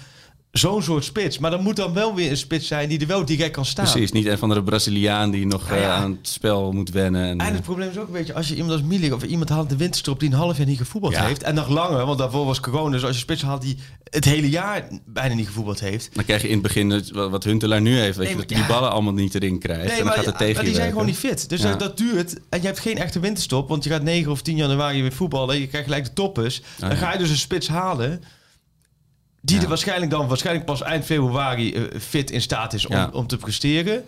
[0.58, 1.38] zo'n soort spits.
[1.38, 3.86] Maar dan moet dan wel weer een spits zijn die er wel direct kan staan.
[3.92, 5.88] Precies, niet een van de Braziliaan die nog Nou ja.
[5.88, 7.26] eh, aan het spel moet wennen.
[7.30, 9.50] En, En het probleem is ook een beetje, als je iemand als Milik of iemand
[9.50, 11.26] haalt de winterstop die een half jaar niet gevoetbald Ja.
[11.26, 11.44] heeft.
[11.44, 12.92] En nog langer, want daarvoor was corona.
[12.92, 13.78] Dus als je spits haalt die
[14.10, 16.10] het hele jaar bijna niet gevoetbald heeft.
[16.14, 18.66] dan krijg je in het begin wat Huntelaar nu heeft, weet Nee, je, dat die
[18.68, 19.98] ballen allemaal niet erin krijgt.
[19.98, 21.50] en dan gaat het tegen maar je die zijn gewoon niet fit.
[21.50, 22.34] Dus dat, dat duurt.
[22.50, 23.70] En je hebt geen echte winterstop.
[23.70, 25.60] Want je gaat 9 of 10 januari weer voetballen.
[25.60, 26.62] Je krijgt gelijk de toppers.
[26.78, 26.96] dan ja.
[26.96, 28.24] ga je dus een spits halen.
[29.48, 33.28] Die er waarschijnlijk dan waarschijnlijk pas eind februari eh, fit in staat is om, om
[33.28, 34.04] te presteren.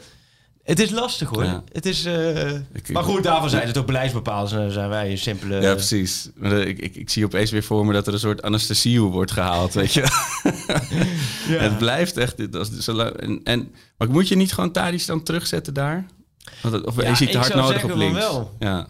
[0.64, 1.44] Het is lastig hoor.
[1.44, 1.64] Ja.
[1.72, 4.74] Het is, eh, Ik- maar goed, daarvan zijn het ook beleidsbepalers.
[4.74, 5.62] Zijn wij een simpele...
[5.62, 6.30] Ja, precies.
[6.42, 9.32] Eh, Ik, ik, ik zie opeens weer voor me dat er een soort anesthesie wordt
[9.32, 10.02] gehaald, weet je.
[11.48, 11.58] Ja.
[11.60, 12.38] Het blijft echt...
[12.38, 16.06] dit- Als, zolang- en, en, maar moet je niet gewoon Tadic dan terugzetten daar?
[16.62, 18.18] Want Of Ja, hij ik te hard nodig op links?
[18.18, 18.56] wel.
[18.60, 18.88] Ja.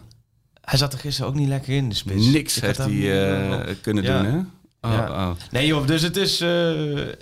[0.60, 2.26] Hij zat er gisteren ook niet lekker in, de spits.
[2.26, 4.38] Niks Ik heeft hij kunnen doen, hè?
[4.80, 5.08] Oh, Ja.
[5.08, 5.30] oh.
[5.50, 6.72] Nee joh, dus het is, eh,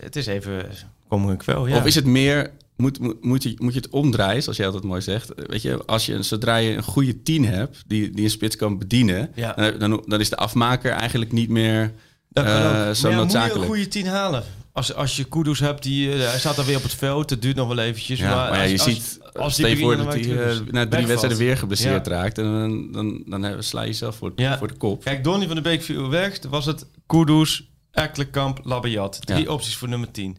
[0.01, 0.67] het is even...
[1.09, 1.77] Kom ik wel, ja.
[1.77, 2.51] Of is het meer...
[2.77, 5.33] Moet, moet, moet, je, moet je het omdraaien, zoals jij altijd mooi zegt.
[5.47, 8.79] Weet je, als je, zodra je een goede tien hebt, die, die een spits kan
[8.79, 9.31] bedienen...
[9.35, 9.53] Ja.
[9.53, 11.93] Dan, dan, dan is de afmaker eigenlijk niet meer
[12.29, 13.61] Dat eh, zo ja, moet je noodzakelijk.
[13.61, 14.43] een goede tien halen?
[14.79, 17.31] Als, als je Kudus hebt, die, eh, hij staat dan weer op het veld.
[17.31, 18.19] Het duurt nog wel eventjes.
[18.19, 20.61] Ja, maar, ja, als- je als- ziet, als die voor dat dan hij eh, Kudus
[20.71, 22.13] na drie wedstrijden weer geblesseerd Ja.
[22.13, 22.39] raakt.
[22.39, 22.45] En
[22.93, 24.59] dan, dan, dan sla je jezelf voor, Ja.
[24.59, 25.05] voor de kop.
[25.05, 26.39] Kijk, Donny van de Beek viel weg.
[26.39, 29.27] Toen was het Kudus, Ekkelenkamp, Labiat.
[29.27, 30.37] Drie opties voor nummer 10.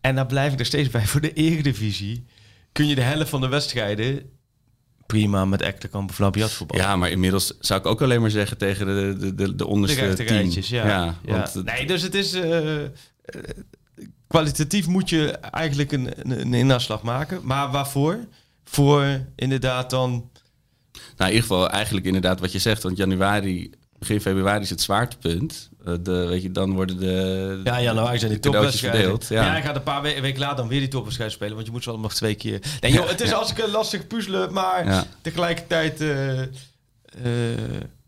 [0.00, 1.06] En daar blijf ik er steeds bij.
[1.06, 2.24] Voor de Eredivisie
[2.72, 4.22] kun je de helft van de wedstrijden
[5.06, 6.84] prima met Ekkelenkamp of Labiat voetballen.
[6.84, 9.66] Ja, maar inmiddels zou ik ook alleen maar zeggen tegen de, de, de, de de
[9.66, 10.86] onderste rijtjes, ja.
[10.86, 11.32] ja, Ja.
[11.52, 12.32] want nee, dus het is...
[12.32, 12.74] eh,
[14.28, 17.40] kwalitatief moet je eigenlijk een, een, een innaslag maken.
[17.42, 18.18] Maar waarvoor?
[18.64, 20.10] Voor inderdaad dan...
[20.10, 22.82] nou, in ieder geval eigenlijk inderdaad wat je zegt.
[22.82, 25.68] Want januari, begin februari is het zwaartepunt.
[25.84, 29.00] Eh, de, weet je, dan worden de, Ja, januari zijn die topwedstrijden.
[29.00, 29.28] verdeeld.
[29.28, 29.44] Ja.
[29.44, 29.50] Ja.
[29.50, 31.54] hij gaat een paar we- weken later dan weer die topwedstrijd spelen.
[31.54, 32.60] Want je moet ze allemaal nog twee keer...
[32.80, 34.52] Nee joh, het is als ik lastig puzzelen.
[34.52, 35.04] Maar Ja.
[35.22, 36.00] tegelijkertijd...
[36.00, 36.48] eh, eh,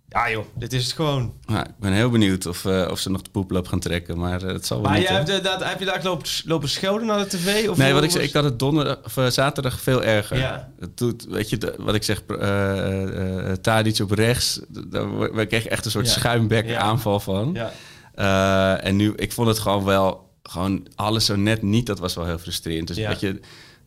[0.08, 1.34] ja joh, dit is het gewoon.
[1.46, 4.18] Ik ben heel benieuwd of, eh, of ze nog de poeploop gaan trekken.
[4.18, 6.68] Maar eh, het zal wel Maar niet, jij hebt, inderdaad- heb je daar lopen, lopen
[6.68, 7.68] schelden naar de tv?
[7.68, 10.36] Of Nee, wat ik zeg, ik had het donderdag of eh, zaterdag veel erger.
[10.38, 10.72] Ja.
[10.80, 15.46] Het doet, weet je, de- wat ik zeg, eh eh, eh, Tadic op rechts, daar
[15.46, 16.12] kregen echt een soort Ja.
[16.12, 17.50] schuimbek aanval van.
[17.54, 17.72] Ja.
[18.14, 21.86] Eh, en nu, ik vond het gewoon wel, gewoon alles zo net niet.
[21.86, 22.86] Dat was wel heel frustrerend.
[22.88, 23.40] Dus weet je,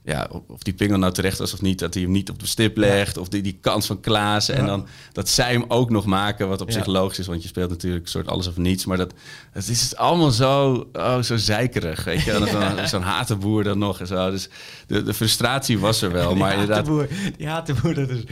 [0.04, 2.48] ja, of die pingel nou terecht was of niet, dat hij hem niet op de
[2.48, 4.56] stip legt, of die, die kans van Klaassen.
[4.56, 6.74] En dan dat zij hem ook nog maken, wat op Ja.
[6.74, 8.86] zich logisch is, want je speelt natuurlijk een soort alles of niets.
[8.86, 9.14] Maar dat,
[9.52, 12.32] het is allemaal zo, oh, zo zeikerig, weet je.
[12.32, 14.32] Zo'n zo'n hatenboer dan nog en zo.
[14.32, 14.50] Dus
[14.88, 17.08] de, de frustratie was er wel, maar die inderdaad...
[17.38, 18.24] die hatenboer, dat is...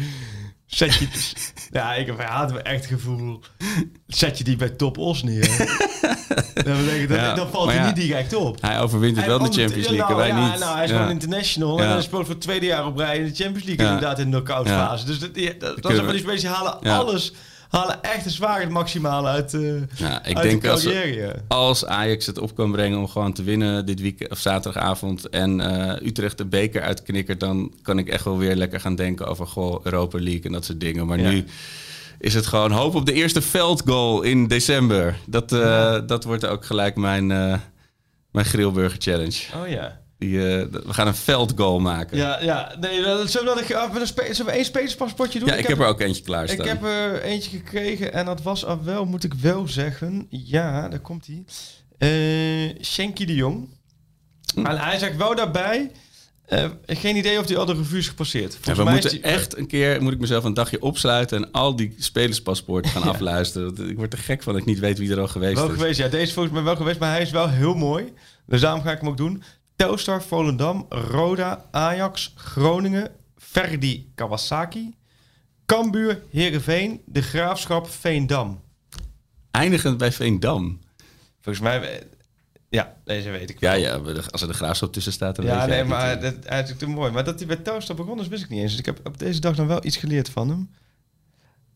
[0.70, 1.08] Zet je...
[1.72, 3.40] ja, ik heb haat me echt gevoel.
[4.08, 5.48] Zet je die bij Top Os neer.
[6.66, 7.86] dan, ik, Ja, dan valt hij ja.
[7.86, 8.62] niet direct op.
[8.62, 10.60] Hij overwint het Hij wel in de Champions League, nou, wij ja, niet.
[10.60, 13.26] Nou, hij is gewoon international en hij speelt voor het tweede jaar op rij in
[13.26, 15.06] de Champions League inderdaad in de knock-out fase.
[15.06, 17.34] Dus dat, dat, dat kunnen zijn van die alles,
[17.70, 19.62] halen echt een zwaar het maximale uit, eh
[19.96, 21.16] Ja, ik uit denk de als, carrière.
[21.28, 21.34] ja.
[21.48, 25.60] als Ajax het op kan brengen om gewoon te winnen dit weekend of zaterdagavond en
[25.62, 29.48] eh, Utrecht de beker uitknikkert, dan kan ik echt wel weer lekker gaan denken over
[29.48, 31.06] goh, Europa League en dat soort dingen.
[31.08, 31.30] Maar Ja.
[31.30, 31.44] nu
[32.20, 35.16] is het gewoon hoop op de eerste veldgoal in december.
[35.26, 37.28] Dat, eh, dat wordt ook gelijk mijn,
[38.32, 39.44] mijn Grillburger Challenge.
[39.62, 40.00] Oh ja.
[40.20, 42.18] Die, eh, we gaan een veldgoal maken.
[42.18, 42.76] Ja, Ja, ja.
[42.80, 45.50] Nee, dat- zullen we, dat, zullen we één spelerspaspoortje doen?
[45.50, 46.66] ik, heb er ook eentje klaarstaan.
[46.66, 50.28] Ik heb er eentje gekregen en dat was al wel, moet ik wel zeggen.
[50.30, 51.44] Ja, daar komt hij.
[51.98, 53.68] Eh Shenky de Jong.
[54.56, 54.66] Hm.
[54.66, 55.92] En hij zegt wel daarbij.
[56.46, 58.58] eh, geen idee of die al de revue is gepasseerd.
[58.64, 61.52] Ja, we mij moeten die, echt een keer, moet ik mezelf een dagje opsluiten en
[61.52, 63.90] al die spelerspaspoorten gaan afluisteren.
[63.90, 65.74] Ik word er gek van dat ik niet weet wie er al geweest wel is.
[65.78, 66.00] geweest.
[66.00, 68.14] Ja, deze is volgens mij wel geweest, maar hij is wel heel mooi.
[68.46, 69.44] Dus daarom ga ik hem ook doen.
[69.84, 74.94] Telstar, Volendam, Roda, Ajax, Groningen, Verdi, Kawasaki,
[75.66, 78.62] Cambuur, Heerenveen, De Graafschap, Veendam.
[79.52, 80.80] Eindigend bij Veendam.
[81.42, 82.06] Volgens mij, eh,
[82.70, 83.80] ja, deze weet ik Ja, wel.
[83.80, 86.46] ja, we- als er de graafschap tussen staat, dan Ja, nee, maar dat, hij is
[86.50, 87.12] natuurlijk te mooi.
[87.12, 88.70] Maar dat hij bij Telstar begonnen is, wist ik niet eens.
[88.72, 90.70] Dus ik heb op deze dag dan wel iets geleerd van hem.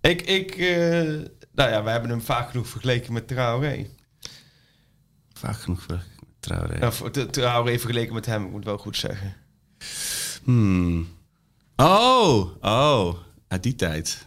[0.01, 0.67] Ik, ik, eh,
[1.53, 3.71] nou ja, wij hebben hem vaak genoeg vergeleken met Traoré.
[3.73, 3.85] eh,
[5.33, 6.03] Vaak genoeg voor
[6.43, 6.87] Traoré.
[6.87, 9.33] Of de- Traoré vergeleken met hem, ik moet wel goed zeggen.
[10.43, 11.07] Hmm.
[11.75, 13.13] Oh, oh,
[13.47, 14.25] uit die tijd.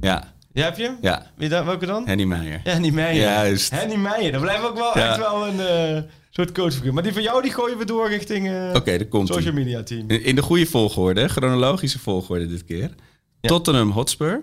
[0.00, 1.30] Ja, Ja, heb je ja.
[1.36, 2.06] Wie dan, welke dan?
[2.06, 2.60] Henny Meijer.
[2.64, 3.22] Henny Meijer.
[3.22, 3.70] Juist.
[3.70, 5.08] Henny Meijer, dat blijft ook wel Ja.
[5.08, 6.94] echt wel een eh, soort coachfiguur.
[6.94, 9.82] Maar die van jou, die gooien we door richting eh Oké, daar komt social media
[9.82, 10.10] team.
[10.10, 12.90] In, in de goede volgorde, chronologische volgorde dit keer.
[13.40, 14.42] Tottenham Hotspur,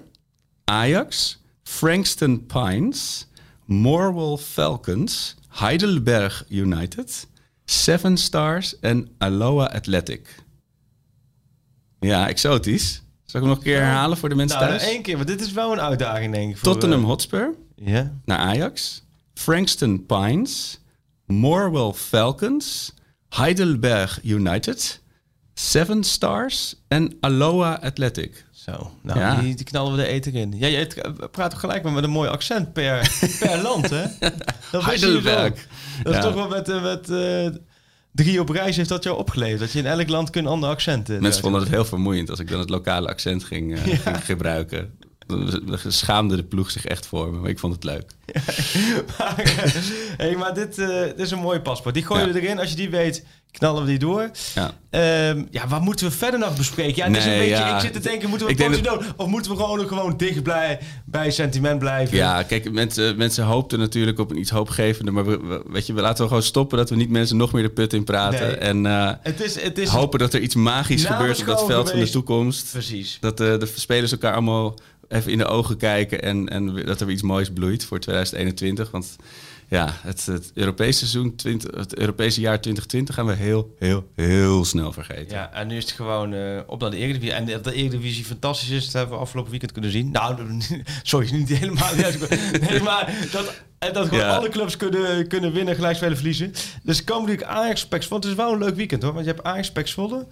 [0.64, 3.28] Ajax, Frankston Pines,
[3.66, 7.28] Morwell Falcons, Heidelberg United,
[7.66, 10.36] Seven Stars en Aloha Athletic.
[12.00, 13.02] Ja, exotisch.
[13.26, 14.84] Zal ik hem nog een keer herhalen voor de mensen Nou, thuis?
[14.84, 16.58] één keer, want dit is wel een uitdaging, denk ik.
[16.58, 18.14] voor, Tottenham eh, Hotspur Ja.
[18.26, 20.80] naar Ajax, Frankston Pines,
[21.26, 22.94] Morwell Falcons,
[23.30, 25.02] Heidelberg United,
[25.54, 28.46] Seven Stars en Aloha Athletic.
[28.66, 29.36] Zo, nou, Ja.
[29.42, 30.54] die, die knallen we de eten in.
[30.58, 34.04] Ja, t- praat ook gelijk maar met een mooi accent per, per land, hè?
[34.20, 34.32] Dat
[34.72, 35.46] je dus Heidelberg.
[35.52, 35.58] ook.
[36.04, 36.26] Dat is Ja.
[36.26, 37.48] toch wel met, eh, met eh,
[38.12, 39.60] drie op reis heeft dat jou opgeleverd?
[39.60, 41.10] Dat je in elk land een ander accent...
[41.10, 44.98] eh, Mensen vonden het heel vermoeiend als ik dan het lokale accent ging, ging gebruiken.
[45.88, 48.12] Schaamde de ploeg zich echt voor me, maar ik vond het leuk.
[49.20, 49.72] maar, eh,
[50.18, 51.94] hey, maar dit, eh, dit is een mooi paspoort.
[51.94, 52.60] Die gooien we erin.
[52.60, 54.30] Als je die weet, knallen we die door.
[54.56, 54.72] Ja.
[54.90, 56.96] Ehm, ja, wat moeten we verder nog bespreken?
[56.96, 59.00] Ja, het is een beetje, ik zit te denken, moeten we pauze doen?
[59.18, 62.18] Of moeten we gewoon, gewoon dicht bij, bij sentiment blijven?
[62.18, 65.14] Ja, kijk, mensen, mensen hoopten natuurlijk op een iets hoopgevender.
[65.14, 67.52] Maar we, we- weet je, we laten we gewoon stoppen dat we niet mensen nog
[67.54, 68.40] meer de put in praten.
[68.48, 68.56] Nee.
[68.56, 71.90] En eh, Het is, het is hopen dat er iets magisch gebeurt op dat veld
[71.90, 72.72] van de toekomst.
[72.72, 73.18] Precies.
[73.20, 74.76] Dat de spelers elkaar allemaal
[75.14, 76.22] even in de ogen kijken.
[76.22, 78.92] En, en dat er iets moois bloeit voor 2021.
[78.92, 79.16] Want
[79.68, 84.66] ja, het, het Europese seizoen, 20, het Europese jaar 2020 gaan we heel, heel, heel
[84.66, 85.38] snel vergeten.
[85.38, 87.34] Ja, en nu is het gewoon eh, op naar de Eredivisie.
[87.34, 90.12] En dat de Eredivisie fantastisch is, dat hebben we afgelopen weekend kunnen zien.
[90.12, 90.38] Nou,
[91.04, 91.96] sorry, niet helemaal.
[92.70, 94.36] nee, maar dat, en dat gewoon Ja.
[94.36, 96.54] alle clubs kunnen, kunnen winnen, gelijk spelen, verliezen.
[96.84, 99.14] Dus komen natuurlijk Ajax, Pax Want het is wel een leuk weekend hoor.
[99.14, 100.28] Want je hebt Ajax, Pax Volle.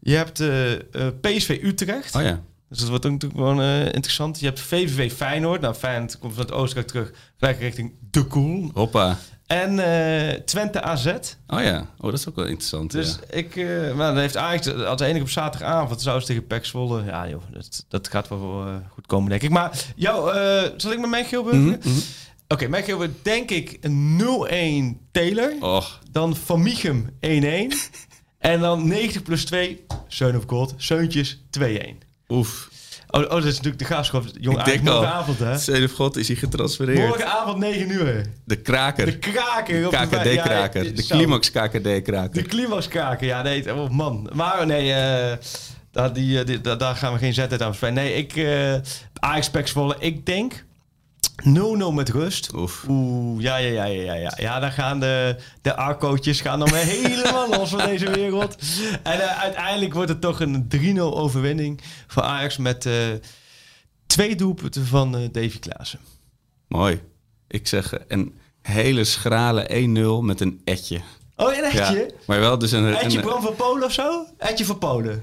[0.00, 0.80] Je hebt eh, eh,
[1.20, 2.14] PSV Utrecht.
[2.14, 2.42] Oh ja.
[2.70, 4.40] Dus dat wordt ook natuurlijk gewoon eh, interessant.
[4.40, 5.60] Je hebt VVV Feyenoord.
[5.60, 7.12] Nou, Feyenoord komt van het Oostenrijk terug.
[7.38, 8.70] Gelijk richting De Koel.
[8.74, 9.18] Hoppa.
[9.46, 11.06] En eh, Twente AZ.
[11.46, 11.86] Oh ja.
[11.98, 12.90] Oh, dat is ook wel interessant.
[12.90, 13.36] Dus ja.
[13.36, 17.04] ik, eh, maar dan heeft Ajax als enige op zaterdagavond zou ze tegen PEC Zwolle.
[17.04, 19.50] Ja joh, dat, dat gaat wel goed komen denk ik.
[19.50, 20.34] Maar jou,
[20.76, 21.26] zal ik met mijn?
[21.30, 21.98] Mhm, mhm.
[22.48, 24.20] Oké, mijn Gilbert denk ik een
[24.96, 25.52] 0-1 Taylor.
[25.60, 27.18] Och, Dan Van Michum 1-1.
[28.38, 32.09] en dan 90 plus 2, Seun of God, Seuntjes 2-1.
[32.30, 32.68] Oef.
[33.10, 34.24] Oh, oh, dat is natuurlijk de graafschap.
[34.40, 34.94] Jong Ik denk al.
[34.94, 35.58] morgenavond hè.
[35.58, 37.08] Zeden of God is hij getransfereerd.
[37.08, 38.26] Morgenavond 9 uur.
[38.44, 39.06] De kraker.
[39.06, 39.88] De kraker.
[39.88, 40.84] KKD-kraker.
[40.84, 41.14] ja, de zo.
[41.16, 42.42] climax KKD-kraker.
[42.42, 44.30] De climaxkaken, ja, nee, oh man.
[44.34, 45.36] Maar nee, eh,
[45.92, 47.94] daar, die, eh, die- daar, gaan we geen zet aan.
[47.94, 48.74] Nee, ik, eh
[49.14, 50.64] Ajax Pax Volle, ik denk
[51.44, 52.54] 0-0 met rust.
[52.54, 52.84] Oef.
[52.88, 54.32] Oeh, ja, ja, ja, ja, ja, ja.
[54.36, 58.56] Ja, dan gaan de, de Arcootjes gaan dan weer helemaal los van deze wereld.
[59.02, 62.94] En eh, uiteindelijk wordt het toch een 3-0 overwinning voor Ajax met eh,
[64.06, 65.98] twee doelpunten van eh, Davy Klaassen.
[66.68, 67.00] Mooi.
[67.48, 69.70] Ik zeg een hele schrale
[70.20, 71.00] 1-0 met een etje.
[71.36, 72.14] Oh, een Ja, etje?
[72.26, 72.94] maar wel dus een...
[72.94, 74.24] Etje Bram van Polen of zo?
[74.38, 75.22] Etje van Polen.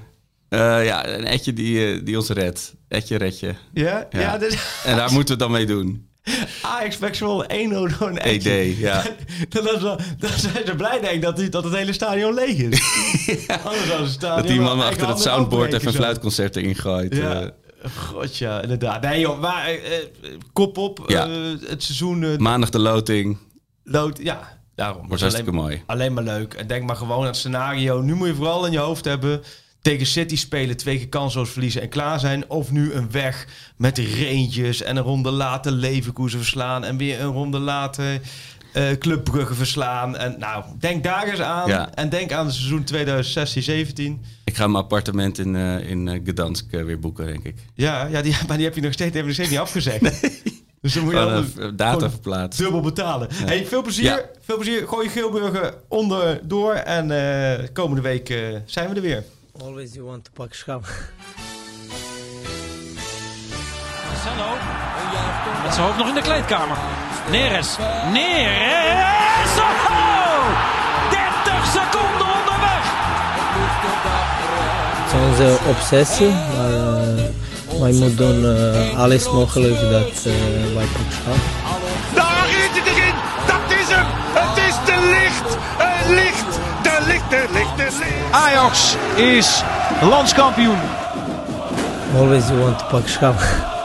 [0.50, 2.74] Eh, ja, een etje die, eh, die ons redt.
[2.88, 3.56] Etje redje.
[3.74, 4.08] Ja?
[4.10, 4.38] Ja, Ja.
[4.38, 4.82] dus...
[4.86, 6.06] En daar moeten we het dan mee doen.
[6.62, 8.78] Ajax Pax Volle 1-0 door een ED, etje.
[8.80, 9.04] ja.
[9.50, 9.64] dan,
[10.18, 12.82] dan zijn ze blij denk ik dat, die, dat het hele stadion leeg is.
[13.64, 17.16] Anders was het stadion Dat die man achter het soundboard even een fluitconcert erin gooit.
[17.16, 17.42] Ja.
[17.42, 17.48] eh.
[17.96, 19.02] God ja, inderdaad.
[19.02, 19.70] Nee joh, maar
[20.54, 21.04] kop op.
[21.08, 21.30] Ja.
[21.68, 23.38] het seizoen maandag de loting.
[23.84, 24.20] lood.
[24.22, 25.08] Ja, daarom.
[25.08, 25.84] Wordt hartstikke alleen, mooi.
[25.86, 26.54] Alleen maar leuk.
[26.54, 28.02] En denk maar gewoon aan het scenario.
[28.02, 29.42] Nu moet je vooral in je hoofd hebben.
[29.88, 32.50] Tegen City spelen, twee keer kansloos verliezen en klaar zijn.
[32.50, 36.84] Of nu een weg met Rangers en een ronde later Leverkusen verslaan.
[36.84, 38.22] En weer een ronde later
[38.74, 40.18] eh Club Brugge verslaan.
[40.18, 41.68] En nou, denk daar eens aan.
[41.68, 41.94] Ja.
[41.94, 42.84] En denk aan het seizoen
[44.20, 44.26] 2016-17.
[44.44, 47.56] Ik ga mijn appartement in, eh, in eh, Gdansk weer boeken, denk ik.
[47.74, 50.02] Ja, ja die, maar die heb je nog steeds, hebben we nog steeds niet afgezegd.
[50.82, 52.60] Dus dan moet je altijd een data gewoon verplaatst.
[52.60, 53.28] dubbel betalen.
[53.34, 54.06] Hey, veel plezier.
[54.06, 54.22] Ja.
[54.42, 54.88] Veel plezier.
[54.88, 56.74] Gooi je Geelburger onder door.
[56.74, 57.08] En
[57.74, 58.28] komende week
[58.66, 59.24] zijn we er weer.
[59.64, 60.86] Always you want to pak schap.
[64.08, 64.50] Marcelo.
[65.64, 66.78] Met zijn hoofd nog in de kleedkamer.
[67.32, 67.78] Neres.
[68.12, 69.58] Neres.
[69.58, 70.46] Oh!
[71.10, 72.86] 30 seconden onderweg.
[75.04, 80.34] Het is onze obsessie, maar eh, wij moeten doen eh, alles mogelijk dat eh,
[80.76, 81.36] wij pak schap.
[82.16, 83.14] Daar is het erin.
[83.48, 84.08] Dat is hem.
[84.34, 85.58] Het is de licht.
[85.78, 86.37] Het licht.
[88.34, 89.64] Ajax is
[90.02, 90.80] landskampioen.
[92.16, 93.77] Always you want to pak.